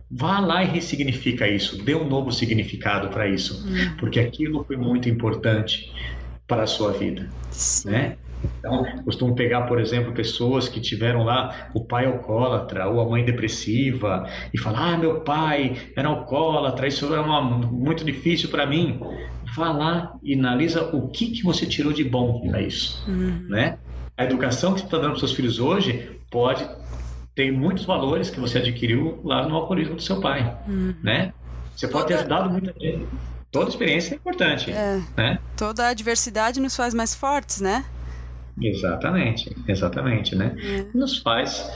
[0.10, 3.98] vá lá e ressignifica isso, dê um novo significado para isso, uhum.
[3.98, 5.94] porque aquilo foi muito importante
[6.48, 7.92] para a sua vida, Sim.
[7.92, 8.18] né?
[8.44, 13.26] Então, costumo pegar, por exemplo, pessoas que tiveram lá o pai alcoólatra ou a mãe
[13.26, 19.00] depressiva e falar: Ah, meu pai era alcoólatra, isso é uma, muito difícil para mim.
[19.56, 23.04] Vá lá e analisa o que, que você tirou de bom para isso.
[23.08, 23.48] Uhum.
[23.50, 23.80] Né?
[24.16, 26.68] A educação que você está dando para seus filhos hoje pode
[27.38, 30.58] ter muitos valores que você adquiriu lá no alcoolismo do seu pai.
[30.68, 30.96] Uhum.
[31.04, 31.32] Né?
[31.76, 33.08] Você pode ter ajudado muita gente.
[33.52, 34.72] Toda experiência é importante.
[34.72, 35.00] É.
[35.16, 35.40] Né?
[35.56, 37.86] Toda a diversidade nos faz mais fortes, né?
[38.60, 40.56] Exatamente, exatamente, né?
[40.60, 40.98] É.
[40.98, 41.72] Nos faz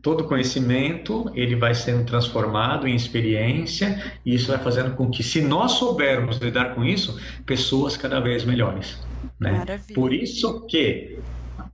[0.00, 5.42] todo conhecimento ele vai sendo transformado em experiência e isso vai fazendo com que, se
[5.42, 8.98] nós soubermos lidar com isso, pessoas cada vez melhores.
[9.38, 9.52] Né?
[9.52, 9.94] Maravilha.
[9.94, 11.18] Por isso que,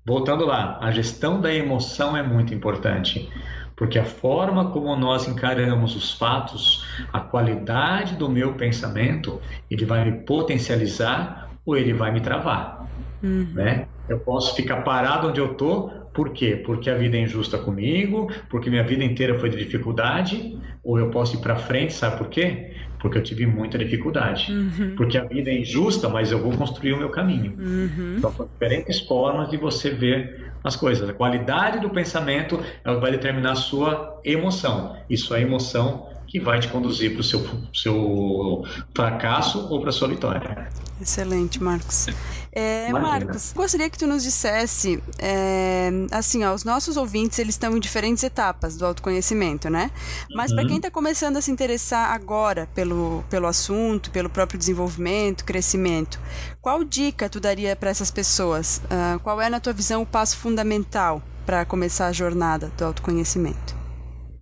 [0.09, 3.31] voltando lá, a gestão da emoção é muito importante.
[3.77, 9.41] Porque a forma como nós encaramos os fatos, a qualidade do meu pensamento,
[9.71, 12.89] ele vai me potencializar ou ele vai me travar.
[13.23, 13.53] Uhum.
[13.53, 13.87] Né?
[14.09, 16.57] Eu posso ficar parado onde eu estou, por quê?
[16.57, 21.11] Porque a vida é injusta comigo, porque minha vida inteira foi de dificuldade, ou eu
[21.11, 22.73] posso ir para frente, sabe por quê?
[22.99, 24.51] Porque eu tive muita dificuldade.
[24.51, 24.97] Uhum.
[24.97, 27.55] Porque a vida é injusta, mas eu vou construir o meu caminho.
[27.57, 28.17] Uhum.
[28.19, 31.09] Então, são diferentes formas de você ver as coisas.
[31.09, 34.97] A qualidade do pensamento vai determinar a sua emoção.
[35.09, 38.65] E sua emoção que vai te conduzir para o seu, seu
[38.95, 40.69] fracasso ou para a sua vitória.
[41.01, 42.07] Excelente, Marcos.
[42.53, 47.77] É, Marcos, gostaria que tu nos dissesse, é, assim, ó, os nossos ouvintes eles estão
[47.77, 49.91] em diferentes etapas do autoconhecimento, né?
[50.35, 50.57] Mas uhum.
[50.57, 56.19] para quem está começando a se interessar agora pelo, pelo assunto, pelo próprio desenvolvimento, crescimento,
[56.61, 58.83] qual dica tu daria para essas pessoas?
[58.85, 63.78] Uh, qual é, na tua visão, o passo fundamental para começar a jornada do autoconhecimento?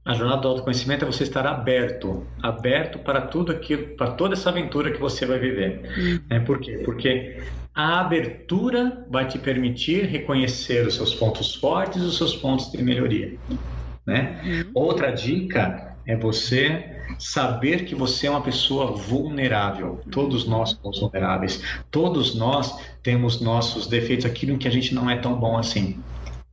[0.06, 4.50] A jornada do autoconhecimento é você estar aberto, aberto para tudo aquilo, para toda essa
[4.50, 5.82] aventura que você vai viver.
[5.98, 6.20] Hum.
[6.30, 6.80] É, por quê?
[6.84, 7.42] Porque
[7.74, 12.80] a abertura vai te permitir reconhecer os seus pontos fortes e os seus pontos de
[12.80, 13.36] melhoria.
[14.06, 14.40] Né?
[14.44, 14.70] Hum.
[14.74, 16.84] Outra dica é você
[17.18, 20.00] saber que você é uma pessoa vulnerável.
[20.12, 21.60] Todos nós somos vulneráveis.
[21.90, 25.98] Todos nós temos nossos defeitos, aquilo em que a gente não é tão bom assim.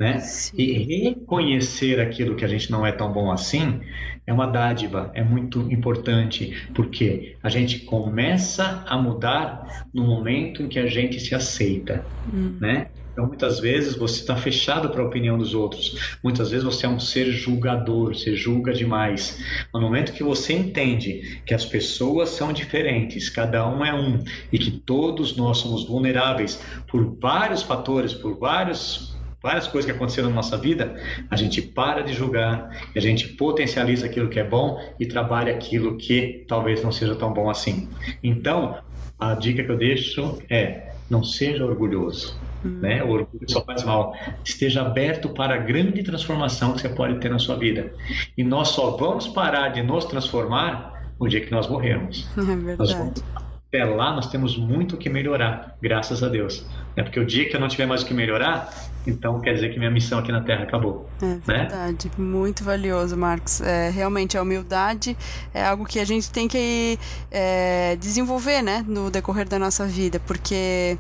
[0.04, 0.22] Né?
[0.58, 3.80] E reconhecer aquilo que a gente não é tão bom assim
[4.28, 10.68] é uma dádiva, é muito importante, porque a gente começa a mudar no momento em
[10.68, 12.58] que a gente se aceita, hum.
[12.60, 12.88] né?
[13.14, 16.18] Então, muitas vezes você está fechado para a opinião dos outros.
[16.24, 19.40] Muitas vezes você é um ser julgador, você julga demais.
[19.72, 24.58] No momento que você entende que as pessoas são diferentes, cada um é um, e
[24.58, 29.13] que todos nós somos vulneráveis por vários fatores, por vários
[29.44, 30.96] várias coisas que aconteceram na nossa vida,
[31.30, 35.98] a gente para de julgar, a gente potencializa aquilo que é bom e trabalha aquilo
[35.98, 37.90] que talvez não seja tão bom assim.
[38.24, 38.78] Então,
[39.20, 42.40] a dica que eu deixo é: não seja orgulhoso.
[42.66, 42.80] Hum.
[42.82, 43.04] Né?
[43.04, 44.16] O orgulho só faz mal.
[44.46, 47.94] Esteja aberto para a grande transformação que você pode ter na sua vida.
[48.38, 52.26] E nós só vamos parar de nos transformar no dia que nós morrermos.
[52.38, 52.94] É verdade.
[52.94, 53.24] Vamos,
[53.68, 56.66] até lá nós temos muito o que melhorar, graças a Deus.
[56.96, 58.70] É porque o dia que eu não tiver mais o que melhorar,
[59.06, 61.10] então quer dizer que minha missão aqui na Terra acabou.
[61.22, 61.42] É né?
[61.46, 62.24] verdade, né?
[62.24, 63.62] muito valioso, Marcos.
[63.62, 65.18] É, realmente a humildade
[65.54, 66.98] é algo que a gente tem que
[67.32, 70.98] é, desenvolver, né, no decorrer da nossa vida, porque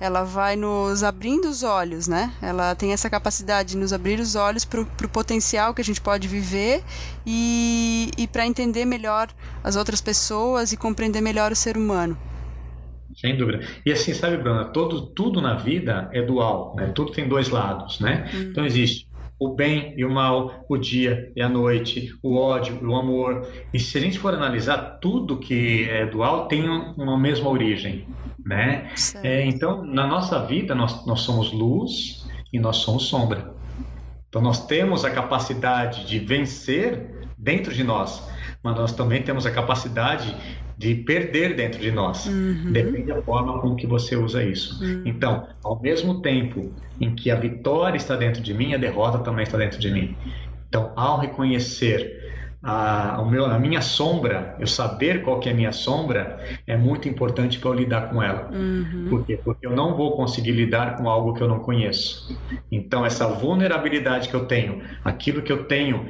[0.00, 2.32] ela vai nos abrindo os olhos, né?
[2.42, 6.00] Ela tem essa capacidade de nos abrir os olhos para o potencial que a gente
[6.00, 6.82] pode viver
[7.24, 9.28] e, e para entender melhor
[9.62, 12.18] as outras pessoas e compreender melhor o ser humano.
[13.14, 13.60] Sem dúvida.
[13.84, 16.92] E assim, sabe, Bruna, todo, tudo na vida é dual, né?
[16.94, 18.30] Tudo tem dois lados, né?
[18.34, 18.48] Hum.
[18.50, 19.06] Então existe
[19.42, 23.48] o bem e o mal, o dia e a noite, o ódio e o amor.
[23.74, 28.06] E se a gente for analisar, tudo que é dual tem uma mesma origem,
[28.44, 28.92] né?
[29.20, 33.52] É, então, na nossa vida, nós, nós somos luz e nós somos sombra.
[34.28, 38.22] Então, nós temos a capacidade de vencer dentro de nós,
[38.62, 40.36] mas nós também temos a capacidade
[40.76, 42.26] de perder dentro de nós.
[42.26, 42.72] Uhum.
[42.72, 44.82] Depende da forma com que você usa isso.
[44.82, 45.02] Uhum.
[45.04, 49.44] Então, ao mesmo tempo em que a vitória está dentro de mim, a derrota também
[49.44, 50.16] está dentro de mim.
[50.68, 52.22] Então, ao reconhecer
[52.62, 56.76] a, o meu, a minha sombra, eu saber qual que é a minha sombra, é
[56.76, 58.48] muito importante para eu lidar com ela.
[58.52, 59.06] Uhum.
[59.10, 59.38] Por quê?
[59.42, 62.38] Porque eu não vou conseguir lidar com algo que eu não conheço.
[62.70, 66.08] Então, essa vulnerabilidade que eu tenho, aquilo que eu tenho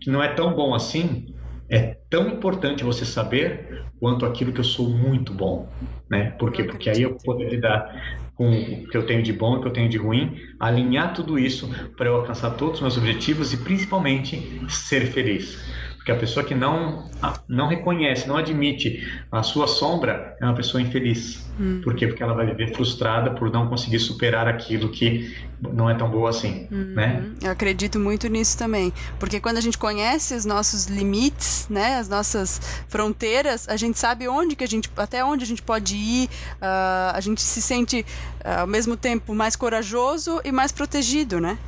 [0.00, 1.26] que não é tão bom assim,
[1.70, 5.68] é tão importante você saber quanto aquilo que eu sou muito bom,
[6.10, 6.30] né?
[6.38, 6.64] Por quê?
[6.64, 7.92] Porque aí eu poder lidar
[8.34, 11.12] com o que eu tenho de bom e o que eu tenho de ruim, alinhar
[11.12, 15.58] tudo isso para eu alcançar todos os meus objetivos e principalmente ser feliz.
[16.08, 17.04] Porque a pessoa que não,
[17.46, 21.46] não reconhece, não admite a sua sombra é uma pessoa infeliz.
[21.60, 21.82] Hum.
[21.84, 22.06] Por quê?
[22.06, 26.30] Porque ela vai viver frustrada por não conseguir superar aquilo que não é tão boa
[26.30, 26.94] assim, uhum.
[26.94, 27.30] né?
[27.42, 32.08] Eu acredito muito nisso também, porque quando a gente conhece os nossos limites, né, as
[32.08, 36.30] nossas fronteiras, a gente sabe onde que a gente, até onde a gente pode ir,
[36.54, 41.58] uh, a gente se sente uh, ao mesmo tempo mais corajoso e mais protegido, né?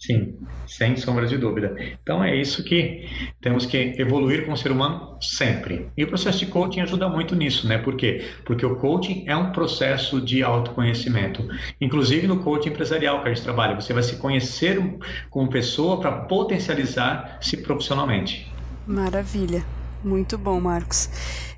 [0.00, 1.76] Sim, sem sombra de dúvida.
[2.02, 3.06] Então é isso que
[3.38, 5.90] temos que evoluir com o ser humano sempre.
[5.94, 7.76] E o processo de coaching ajuda muito nisso, né?
[7.76, 8.24] Por quê?
[8.46, 11.46] Porque o coaching é um processo de autoconhecimento.
[11.78, 14.80] Inclusive no coaching empresarial que a gente trabalha, você vai se conhecer
[15.28, 18.50] como pessoa para potencializar-se profissionalmente.
[18.86, 19.62] Maravilha.
[20.02, 21.10] Muito bom, Marcos.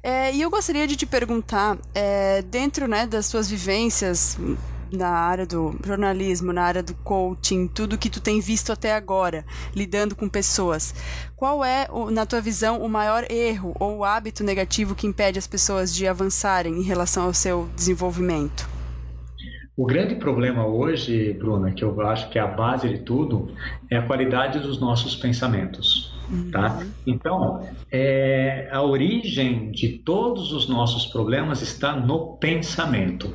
[0.02, 4.36] É, e eu gostaria de te perguntar, é, dentro né, das suas vivências
[4.92, 9.44] na área do jornalismo, na área do coaching, tudo que tu tem visto até agora,
[9.74, 10.94] lidando com pessoas,
[11.36, 15.46] qual é, na tua visão, o maior erro ou o hábito negativo que impede as
[15.46, 18.68] pessoas de avançarem em relação ao seu desenvolvimento?
[19.74, 23.52] O grande problema hoje, Bruna, que eu acho que é a base de tudo,
[23.90, 26.12] é a qualidade dos nossos pensamentos.
[26.50, 26.78] Tá?
[26.78, 26.90] Uhum.
[27.06, 33.34] Então, é, a origem de todos os nossos problemas está no pensamento.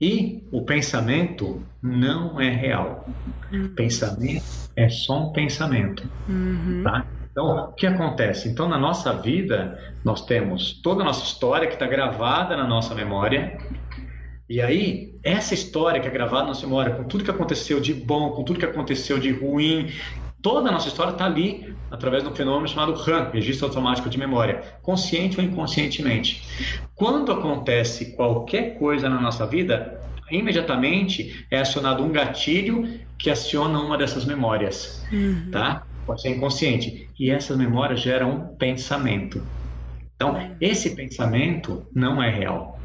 [0.00, 3.08] E o pensamento não é real.
[3.50, 3.74] Uhum.
[3.74, 4.44] Pensamento
[4.76, 6.08] é só um pensamento.
[6.28, 6.82] Uhum.
[6.84, 7.06] Tá?
[7.30, 8.48] Então, o que acontece?
[8.48, 12.94] Então, na nossa vida, nós temos toda a nossa história que está gravada na nossa
[12.94, 13.58] memória.
[14.48, 17.92] E aí, essa história que é gravada na nossa memória, com tudo que aconteceu de
[17.92, 19.90] bom, com tudo que aconteceu de ruim,
[20.46, 24.16] toda a nossa história está ali através de um fenômeno chamado RAM, Registro Automático de
[24.16, 26.40] Memória, consciente ou inconscientemente.
[26.94, 33.98] Quando acontece qualquer coisa na nossa vida, imediatamente é acionado um gatilho que aciona uma
[33.98, 35.50] dessas memórias, uhum.
[35.50, 35.84] tá?
[36.06, 37.10] Pode ser inconsciente.
[37.18, 39.42] E essas memórias geram um pensamento.
[40.14, 42.75] Então, esse pensamento não é real.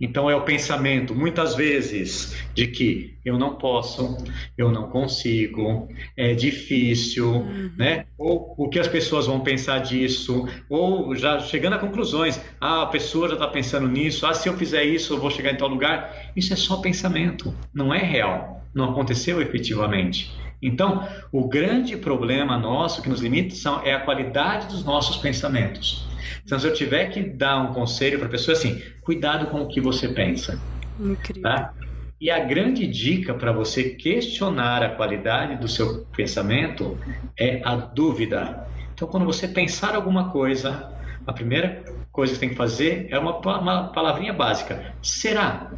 [0.00, 4.18] Então é o pensamento, muitas vezes, de que eu não posso,
[4.56, 7.70] eu não consigo, é difícil, uhum.
[7.76, 8.06] né?
[8.18, 12.86] Ou o que as pessoas vão pensar disso, ou já chegando a conclusões, ah, a
[12.86, 15.68] pessoa já está pensando nisso, ah, se eu fizer isso, eu vou chegar em tal
[15.68, 16.32] lugar.
[16.36, 20.32] Isso é só pensamento, não é real, não aconteceu efetivamente.
[20.60, 26.06] Então, o grande problema nosso que nos limita são, é a qualidade dos nossos pensamentos.
[26.44, 29.68] Então, se eu tiver que dar um conselho para a pessoa, assim, cuidado com o
[29.68, 30.60] que você pensa.
[30.98, 31.42] Incrível.
[31.42, 31.74] Tá?
[32.20, 36.98] E a grande dica para você questionar a qualidade do seu pensamento
[37.38, 38.66] é a dúvida.
[38.94, 40.90] Então, quando você pensar alguma coisa,
[41.26, 45.72] a primeira coisa que você tem que fazer é uma, uma palavrinha básica: será?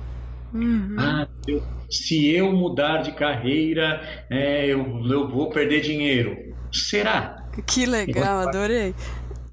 [0.53, 0.97] Uhum.
[0.99, 6.37] Ah, eu, se eu mudar de carreira, é, eu, eu vou perder dinheiro.
[6.73, 7.45] Será?
[7.67, 8.95] Que legal, adorei.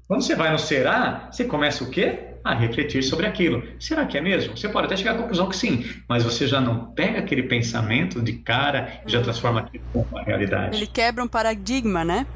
[0.06, 2.18] Quando você vai no será, você começa o quê?
[2.44, 3.62] A refletir sobre aquilo.
[3.80, 4.54] Será que é mesmo?
[4.54, 8.20] Você pode até chegar à conclusão que sim, mas você já não pega aquele pensamento
[8.20, 9.24] de cara e já uhum.
[9.24, 10.76] transforma aquilo em uma realidade.
[10.76, 12.26] Ele quebra um paradigma, né?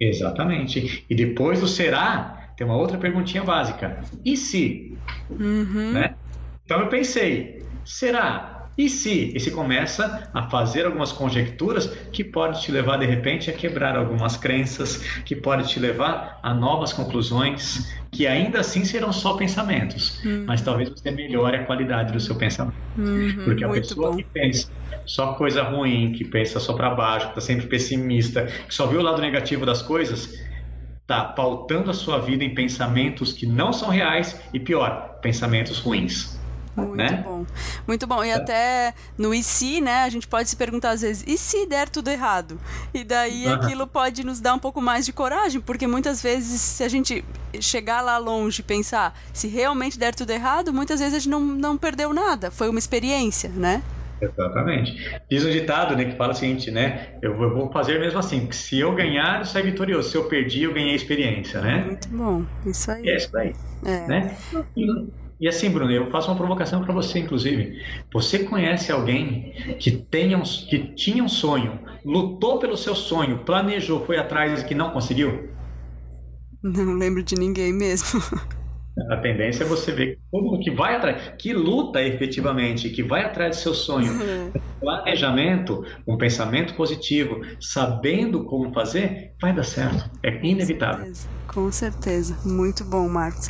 [0.00, 1.04] Exatamente.
[1.08, 4.00] E depois do será, tem uma outra perguntinha básica.
[4.24, 4.96] E se?
[5.28, 5.92] Uhum.
[5.92, 6.14] Né?
[6.64, 8.61] Então eu pensei, será?
[8.76, 9.32] E se?
[9.34, 13.96] E se começa a fazer algumas conjecturas que pode te levar de repente a quebrar
[13.96, 20.22] algumas crenças, que pode te levar a novas conclusões, que ainda assim serão só pensamentos,
[20.24, 20.44] uhum.
[20.46, 22.76] mas talvez você melhore a qualidade do seu pensamento.
[22.96, 24.16] Uhum, Porque a pessoa bom.
[24.16, 24.68] que pensa
[25.06, 28.96] só coisa ruim, que pensa só para baixo, que está sempre pessimista, que só vê
[28.96, 30.38] o lado negativo das coisas,
[31.00, 36.41] está pautando a sua vida em pensamentos que não são reais e pior, pensamentos ruins.
[36.76, 37.22] Muito né?
[37.24, 37.44] bom.
[37.86, 38.24] Muito bom.
[38.24, 38.34] E é.
[38.34, 41.88] até no e se, né, a gente pode se perguntar às vezes, e se der
[41.88, 42.58] tudo errado?
[42.94, 43.54] E daí uhum.
[43.54, 47.24] aquilo pode nos dar um pouco mais de coragem, porque muitas vezes se a gente
[47.60, 51.40] chegar lá longe e pensar, se realmente der tudo errado, muitas vezes a gente não,
[51.40, 53.82] não perdeu nada, foi uma experiência, né?
[54.22, 55.20] Exatamente.
[55.28, 57.08] Diz um ditado né, que fala o seguinte, né?
[57.20, 60.10] Eu vou fazer mesmo assim, porque se eu ganhar, eu saio vitorioso.
[60.10, 61.84] Se eu perdi, eu ganhei experiência, né?
[61.84, 62.44] Muito bom.
[62.64, 63.08] Isso aí.
[63.08, 63.52] É isso daí.
[63.84, 64.06] É.
[64.06, 64.36] Né?
[64.76, 64.86] E
[65.48, 67.80] assim, Bruno, eu faço uma provocação para você, inclusive.
[68.12, 74.04] Você conhece alguém que, tenha um, que tinha um sonho, lutou pelo seu sonho, planejou,
[74.06, 75.52] foi atrás e que não conseguiu?
[76.62, 78.20] Não lembro de ninguém mesmo.
[79.10, 83.56] A tendência é você ver mundo que vai atrás, que luta efetivamente, que vai atrás
[83.56, 84.52] do seu sonho, uhum.
[84.80, 90.10] planejamento, um pensamento positivo, sabendo como fazer, vai dar certo.
[90.22, 91.06] É inevitável.
[91.46, 93.48] Com certeza, muito bom, Marcos.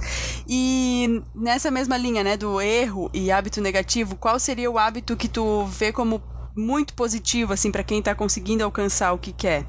[0.49, 5.29] E nessa mesma linha, né, do erro e hábito negativo, qual seria o hábito que
[5.29, 6.23] tu vê como
[6.57, 9.69] muito positivo, assim, para quem está conseguindo alcançar o que quer?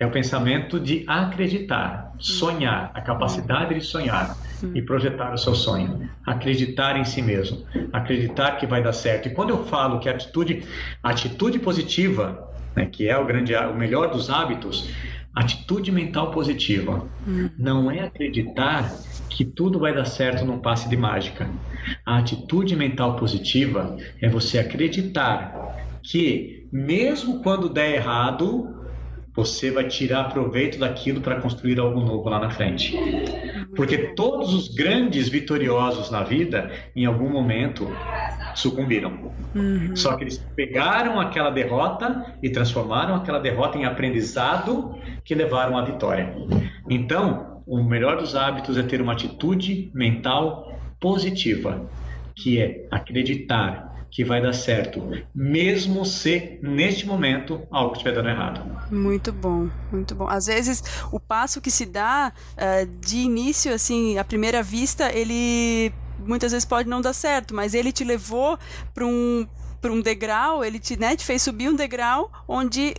[0.00, 4.36] É o pensamento de acreditar, sonhar, a capacidade de sonhar
[4.74, 9.28] e projetar o seu sonho, acreditar em si mesmo, acreditar que vai dar certo.
[9.28, 10.64] E quando eu falo que a atitude,
[11.02, 14.88] a atitude positiva, né, que é o grande, o melhor dos hábitos,
[15.34, 17.08] atitude mental positiva,
[17.58, 18.92] não é acreditar
[19.28, 21.50] que tudo vai dar certo num passe de mágica.
[22.06, 25.54] A atitude mental positiva é você acreditar
[26.02, 28.77] que mesmo quando der errado,
[29.38, 32.98] você vai tirar proveito daquilo para construir algo novo lá na frente.
[33.76, 37.88] Porque todos os grandes vitoriosos na vida, em algum momento,
[38.56, 39.32] sucumbiram.
[39.54, 39.94] Uhum.
[39.94, 45.84] Só que eles pegaram aquela derrota e transformaram aquela derrota em aprendizado que levaram à
[45.84, 46.34] vitória.
[46.90, 51.88] Então, o melhor dos hábitos é ter uma atitude mental positiva,
[52.34, 55.00] que é acreditar que vai dar certo,
[55.34, 58.88] mesmo se neste momento algo estiver dando errado.
[58.90, 60.28] Muito bom, muito bom.
[60.28, 60.82] Às vezes
[61.12, 66.64] o passo que se dá uh, de início, assim, à primeira vista, ele muitas vezes
[66.64, 68.58] pode não dar certo, mas ele te levou
[68.94, 69.46] para um
[69.80, 72.94] para um degrau, ele te, né, te fez subir um degrau onde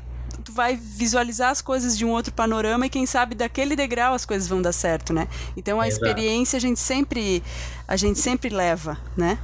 [0.45, 4.25] tu vai visualizar as coisas de um outro panorama e quem sabe daquele degrau as
[4.25, 5.27] coisas vão dar certo, né?
[5.57, 6.05] Então a Exato.
[6.05, 7.43] experiência a gente sempre
[7.87, 9.37] a gente sempre leva, né?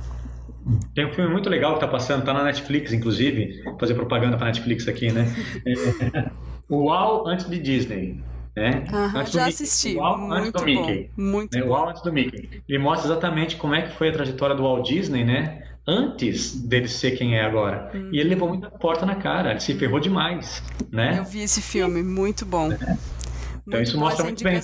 [0.94, 3.62] Tem um filme muito legal que tá passando, tá na Netflix, inclusive.
[3.64, 5.28] Vou fazer propaganda pra Netflix aqui, né?
[5.66, 6.32] É,
[6.68, 8.20] o Wall antes de Disney.
[8.56, 8.86] Né?
[9.28, 9.96] Já assisti.
[9.96, 11.10] Wall muito antes do Mickey.
[11.16, 11.64] Bom, muito né?
[11.64, 12.64] O Wall antes do Mickey.
[12.68, 15.62] Ele mostra exatamente como é que foi a trajetória do Walt Disney, né?
[15.88, 17.92] Antes dele ser quem é agora.
[17.94, 18.10] Hum.
[18.12, 21.20] E ele levou muita porta na cara, ele se ferrou demais, né?
[21.20, 22.72] Eu vi esse filme, muito bom.
[22.72, 22.76] É.
[22.76, 24.62] Então muito isso mostra muito bem.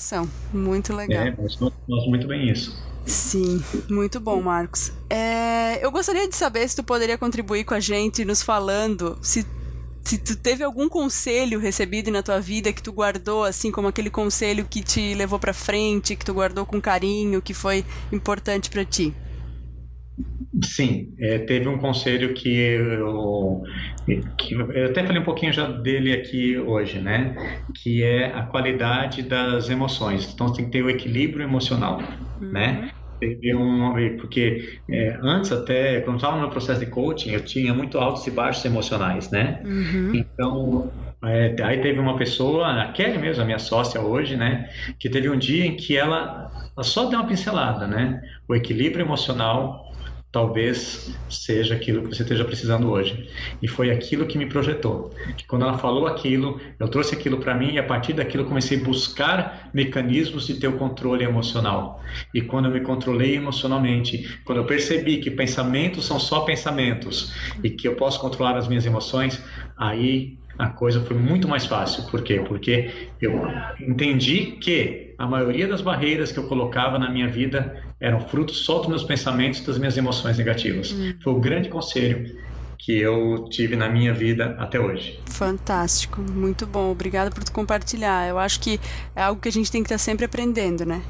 [0.53, 1.23] Muito legal.
[1.23, 2.90] É, mostra muito bem isso.
[3.05, 4.91] Sim, muito bom, Marcos.
[5.09, 9.45] É, eu gostaria de saber se tu poderia contribuir com a gente nos falando se
[10.03, 14.09] se tu teve algum conselho recebido na tua vida que tu guardou assim como aquele
[14.09, 18.83] conselho que te levou para frente, que tu guardou com carinho, que foi importante para
[18.85, 19.15] ti.
[20.63, 23.63] Sim, é, teve um conselho que eu,
[24.37, 27.35] que eu até falei um pouquinho já dele aqui hoje, né?
[27.81, 30.33] Que é a qualidade das emoções.
[30.33, 32.01] Então tem que ter o equilíbrio emocional,
[32.41, 32.51] uhum.
[32.51, 32.91] né?
[33.17, 37.97] Teve um, porque é, antes até, quando estava no processo de coaching, eu tinha muito
[37.97, 39.61] altos e baixos emocionais, né?
[39.63, 40.11] Uhum.
[40.15, 40.91] Então,
[41.23, 44.69] é, aí teve uma pessoa, a Kelly mesmo, a minha sócia hoje, né?
[44.99, 48.19] Que teve um dia em que ela, ela só deu uma pincelada, né?
[48.49, 49.90] O equilíbrio emocional
[50.31, 53.29] talvez seja aquilo que você esteja precisando hoje.
[53.61, 55.11] E foi aquilo que me projetou.
[55.47, 58.83] Quando ela falou aquilo, eu trouxe aquilo para mim e a partir daquilo comecei a
[58.83, 62.01] buscar mecanismos de ter o controle emocional.
[62.33, 67.69] E quando eu me controlei emocionalmente, quando eu percebi que pensamentos são só pensamentos e
[67.69, 69.43] que eu posso controlar as minhas emoções,
[69.77, 72.03] aí a coisa foi muito mais fácil.
[72.03, 72.41] Por quê?
[72.47, 73.33] Porque eu
[73.79, 78.79] entendi que a maioria das barreiras que eu colocava na minha vida eram frutos só
[78.79, 80.91] dos meus pensamentos e das minhas emoções negativas.
[80.91, 81.13] Hum.
[81.21, 82.25] Foi o grande conselho
[82.77, 85.23] que eu tive na minha vida até hoje.
[85.29, 86.89] Fantástico, muito bom.
[86.91, 88.27] Obrigada por compartilhar.
[88.27, 88.79] Eu acho que
[89.15, 91.03] é algo que a gente tem que estar sempre aprendendo, né?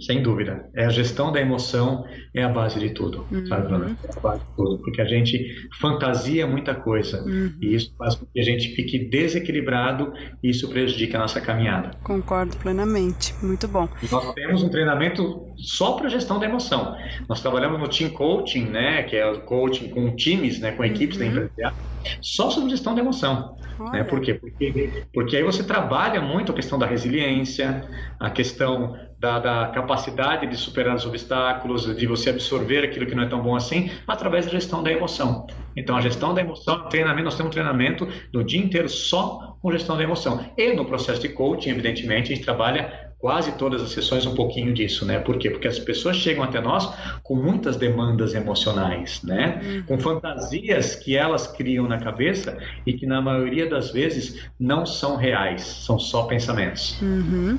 [0.00, 0.68] Sem dúvida.
[0.74, 2.04] É a gestão da emoção
[2.34, 3.46] é a base de tudo, uhum.
[3.46, 3.96] sabe, Ana?
[4.04, 4.78] É a base de tudo.
[4.78, 7.22] Porque a gente fantasia muita coisa.
[7.22, 7.54] Uhum.
[7.60, 10.12] E isso faz com que a gente fique desequilibrado
[10.42, 11.92] e isso prejudica a nossa caminhada.
[12.02, 13.34] Concordo plenamente.
[13.42, 13.88] Muito bom.
[14.02, 16.96] E nós temos um treinamento só para gestão da emoção.
[17.28, 19.04] Nós trabalhamos no Team Coaching, né?
[19.04, 20.72] Que é o coaching com times, né?
[20.72, 21.24] Com equipes uhum.
[21.24, 21.74] da empresa
[22.20, 23.56] só sobre gestão da emoção.
[23.92, 24.02] Né?
[24.04, 24.34] Por quê?
[24.34, 27.84] Porque, porque aí você trabalha muito a questão da resiliência,
[28.18, 33.24] a questão da, da, capacidade de superar os obstáculos, de você absorver aquilo que não
[33.24, 35.46] é tão bom assim, através da gestão da emoção.
[35.76, 39.72] Então, a gestão da emoção, treinamento, nós temos um treinamento do dia inteiro só com
[39.72, 40.44] gestão da emoção.
[40.56, 44.72] E no processo de coaching, evidentemente, a gente trabalha quase todas as sessões um pouquinho
[44.72, 45.18] disso, né?
[45.18, 45.50] Por quê?
[45.50, 46.88] Porque as pessoas chegam até nós
[47.22, 49.60] com muitas demandas emocionais, né?
[49.62, 49.82] Uhum.
[49.82, 52.56] Com fantasias que elas criam na cabeça
[52.86, 57.00] e que na maioria das vezes não são reais, são só pensamentos.
[57.02, 57.58] Uhum.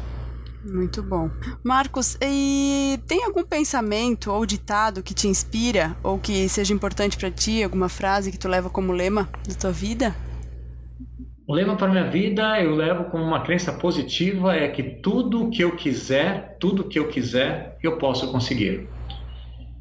[0.61, 1.31] Muito bom.
[1.63, 7.31] Marcos, e tem algum pensamento ou ditado que te inspira ou que seja importante para
[7.31, 10.17] ti, alguma frase que tu leva como lema da tua vida?
[11.47, 15.61] O lema para minha vida eu levo como uma crença positiva é que tudo que
[15.63, 18.98] eu quiser, tudo que eu quiser, eu posso conseguir.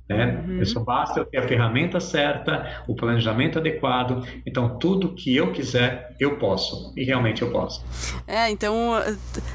[0.09, 0.43] Né?
[0.49, 0.65] Uhum.
[0.65, 4.27] Só basta eu ter a ferramenta certa, o planejamento adequado.
[4.47, 6.93] Então, tudo que eu quiser, eu posso.
[6.97, 7.85] E realmente eu posso.
[8.27, 8.95] É, então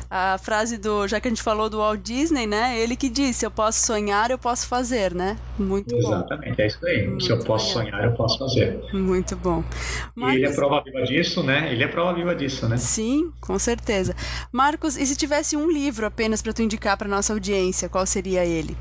[0.09, 1.07] a frase do.
[1.07, 2.79] Já que a gente falou do Walt Disney, né?
[2.79, 5.37] Ele que disse: eu posso sonhar, eu posso fazer, né?
[5.57, 6.15] Muito Exatamente, bom.
[6.15, 7.07] Exatamente, é isso aí.
[7.07, 7.91] Muito Se eu posso legal.
[7.91, 8.83] sonhar, eu posso fazer.
[8.93, 9.63] Muito bom.
[10.15, 10.35] Marcos...
[10.35, 11.71] E ele é prova viva disso, né?
[11.71, 12.77] Ele é prova viva disso, né?
[12.77, 14.15] Sim, com certeza.
[14.51, 18.45] Marcos, e se tivesse um livro apenas para tu indicar para nossa audiência, qual seria
[18.45, 18.77] ele?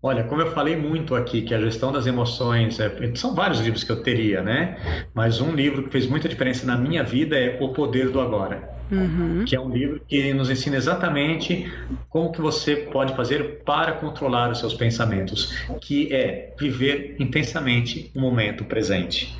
[0.00, 3.82] Olha, como eu falei muito aqui, que a gestão das emoções, é, são vários livros
[3.82, 4.76] que eu teria, né?
[5.12, 8.78] Mas um livro que fez muita diferença na minha vida é O Poder do Agora.
[8.92, 9.44] Uhum.
[9.44, 11.70] Que é um livro que nos ensina exatamente
[12.08, 18.20] como que você pode fazer para controlar os seus pensamentos, que é viver intensamente o
[18.20, 19.36] momento presente.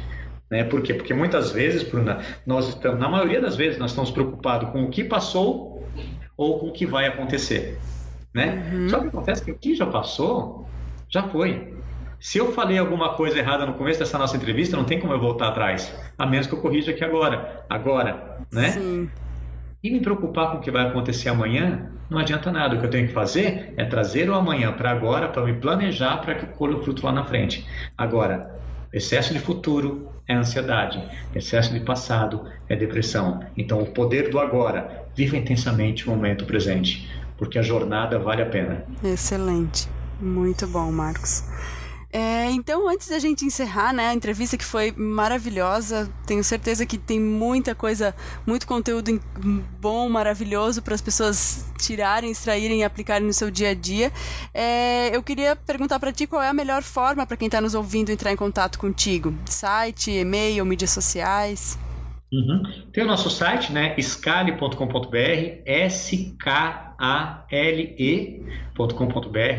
[0.50, 0.64] Né?
[0.64, 0.92] Por quê?
[0.92, 4.90] Porque muitas vezes, Bruna, nós estamos, na maioria das vezes, nós estamos preocupados com o
[4.90, 5.86] que passou
[6.36, 7.78] ou com o que vai acontecer
[8.38, 8.70] né?
[8.72, 8.88] Uhum.
[8.88, 10.68] Só que acontece que o que já passou,
[11.08, 11.74] já foi.
[12.20, 15.20] Se eu falei alguma coisa errada no começo dessa nossa entrevista, não tem como eu
[15.20, 18.70] voltar atrás, a menos que eu corrija aqui agora, agora, né?
[18.70, 19.10] Sim.
[19.82, 22.74] E me preocupar com o que vai acontecer amanhã, não adianta nada.
[22.74, 26.18] O que eu tenho que fazer é trazer o amanhã para agora, para me planejar
[26.18, 27.64] para que eu colhe o fruto lá na frente.
[27.96, 28.52] Agora,
[28.92, 31.00] excesso de futuro é ansiedade,
[31.34, 33.40] excesso de passado é depressão.
[33.56, 37.08] Então, o poder do agora, viva intensamente o momento presente
[37.38, 38.84] porque a jornada vale a pena.
[39.02, 39.88] Excelente.
[40.20, 41.44] Muito bom, Marcos.
[42.10, 46.96] É, então, antes da gente encerrar né, a entrevista, que foi maravilhosa, tenho certeza que
[46.96, 48.14] tem muita coisa,
[48.46, 49.20] muito conteúdo
[49.78, 54.10] bom, maravilhoso para as pessoas tirarem, extraírem e aplicarem no seu dia a dia.
[54.54, 57.74] É, eu queria perguntar para ti qual é a melhor forma para quem está nos
[57.74, 61.78] ouvindo entrar em contato contigo: site, e-mail, mídias sociais?
[62.32, 62.62] Uhum.
[62.90, 63.94] Tem o nosso site, né?
[64.00, 66.87] scale.com.br, S-K-A-L-E.com.br,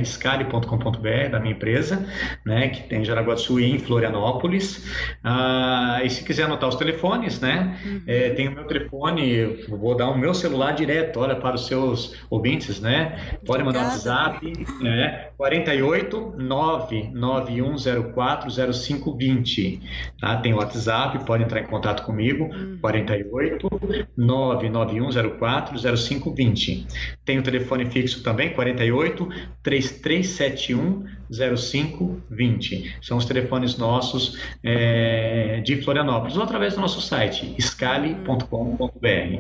[0.03, 2.05] scale.com.br, da minha empresa,
[2.45, 2.67] né?
[2.69, 4.87] Que tem em Sul e em Florianópolis.
[5.23, 7.79] Ah, e se quiser anotar os telefones, né?
[7.85, 8.01] Uhum.
[8.07, 12.15] É, tem o meu telefone, vou dar o meu celular direto, olha, para os seus
[12.29, 13.37] ouvintes, né?
[13.45, 15.27] Pode mandar um WhatsApp, né?
[15.37, 19.81] 48 99104 0520.
[20.19, 20.37] Tá?
[20.37, 22.49] Tem o WhatsApp, pode entrar em contato comigo.
[22.81, 23.69] 48
[24.17, 26.87] 99104 0520.
[27.29, 29.29] Tem o telefone fixo também, 48
[29.61, 32.97] 3371 0520.
[33.01, 38.89] São os telefones nossos é, de Florianópolis, ou através do nosso site, scale.com.br.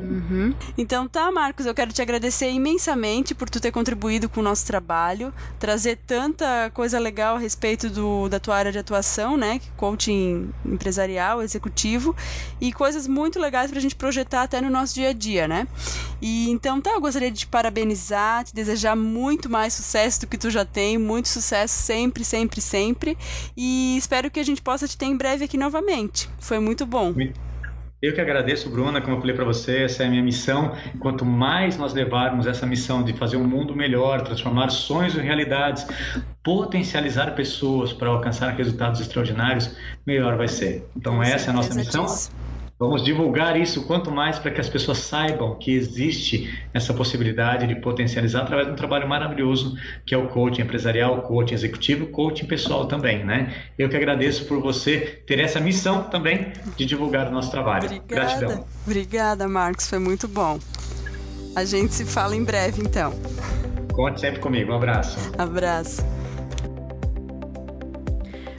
[0.01, 0.53] Uhum.
[0.77, 4.65] Então tá, Marcos, eu quero te agradecer imensamente por tu ter contribuído com o nosso
[4.67, 9.59] trabalho, trazer tanta coisa legal a respeito do, da tua área de atuação, né?
[9.75, 12.15] Coaching empresarial, executivo,
[12.61, 15.67] e coisas muito legais para a gente projetar até no nosso dia a dia, né?
[16.21, 17.78] E então tá, eu gostaria de te parabenizar,
[18.43, 23.17] te desejar muito mais sucesso do que tu já tem, muito sucesso sempre, sempre, sempre.
[23.55, 26.29] E espero que a gente possa te ter em breve aqui novamente.
[26.39, 27.13] Foi muito bom.
[28.01, 30.73] Eu que agradeço, Bruna, como eu falei para você, essa é a minha missão.
[30.99, 35.85] Quanto mais nós levarmos essa missão de fazer um mundo melhor, transformar sonhos em realidades,
[36.41, 39.75] potencializar pessoas para alcançar resultados extraordinários,
[40.07, 40.89] melhor vai ser.
[40.95, 42.05] Então, essa é a nossa missão.
[42.05, 42.31] Disso.
[42.79, 47.75] Vamos divulgar isso quanto mais para que as pessoas saibam que existe essa possibilidade de
[47.75, 52.07] potencializar através de um trabalho maravilhoso que é o coaching empresarial, o coaching executivo, o
[52.07, 53.53] coaching pessoal também, né?
[53.77, 57.83] Eu que agradeço por você ter essa missão também de divulgar o nosso trabalho.
[57.83, 58.07] Obrigada.
[58.07, 58.65] Gratidão.
[58.87, 60.57] Obrigada, Marcos, foi muito bom.
[61.57, 63.13] A gente se fala em breve, então.
[63.91, 64.71] Conte sempre comigo.
[64.71, 65.17] Um abraço.
[65.37, 66.18] Abraço.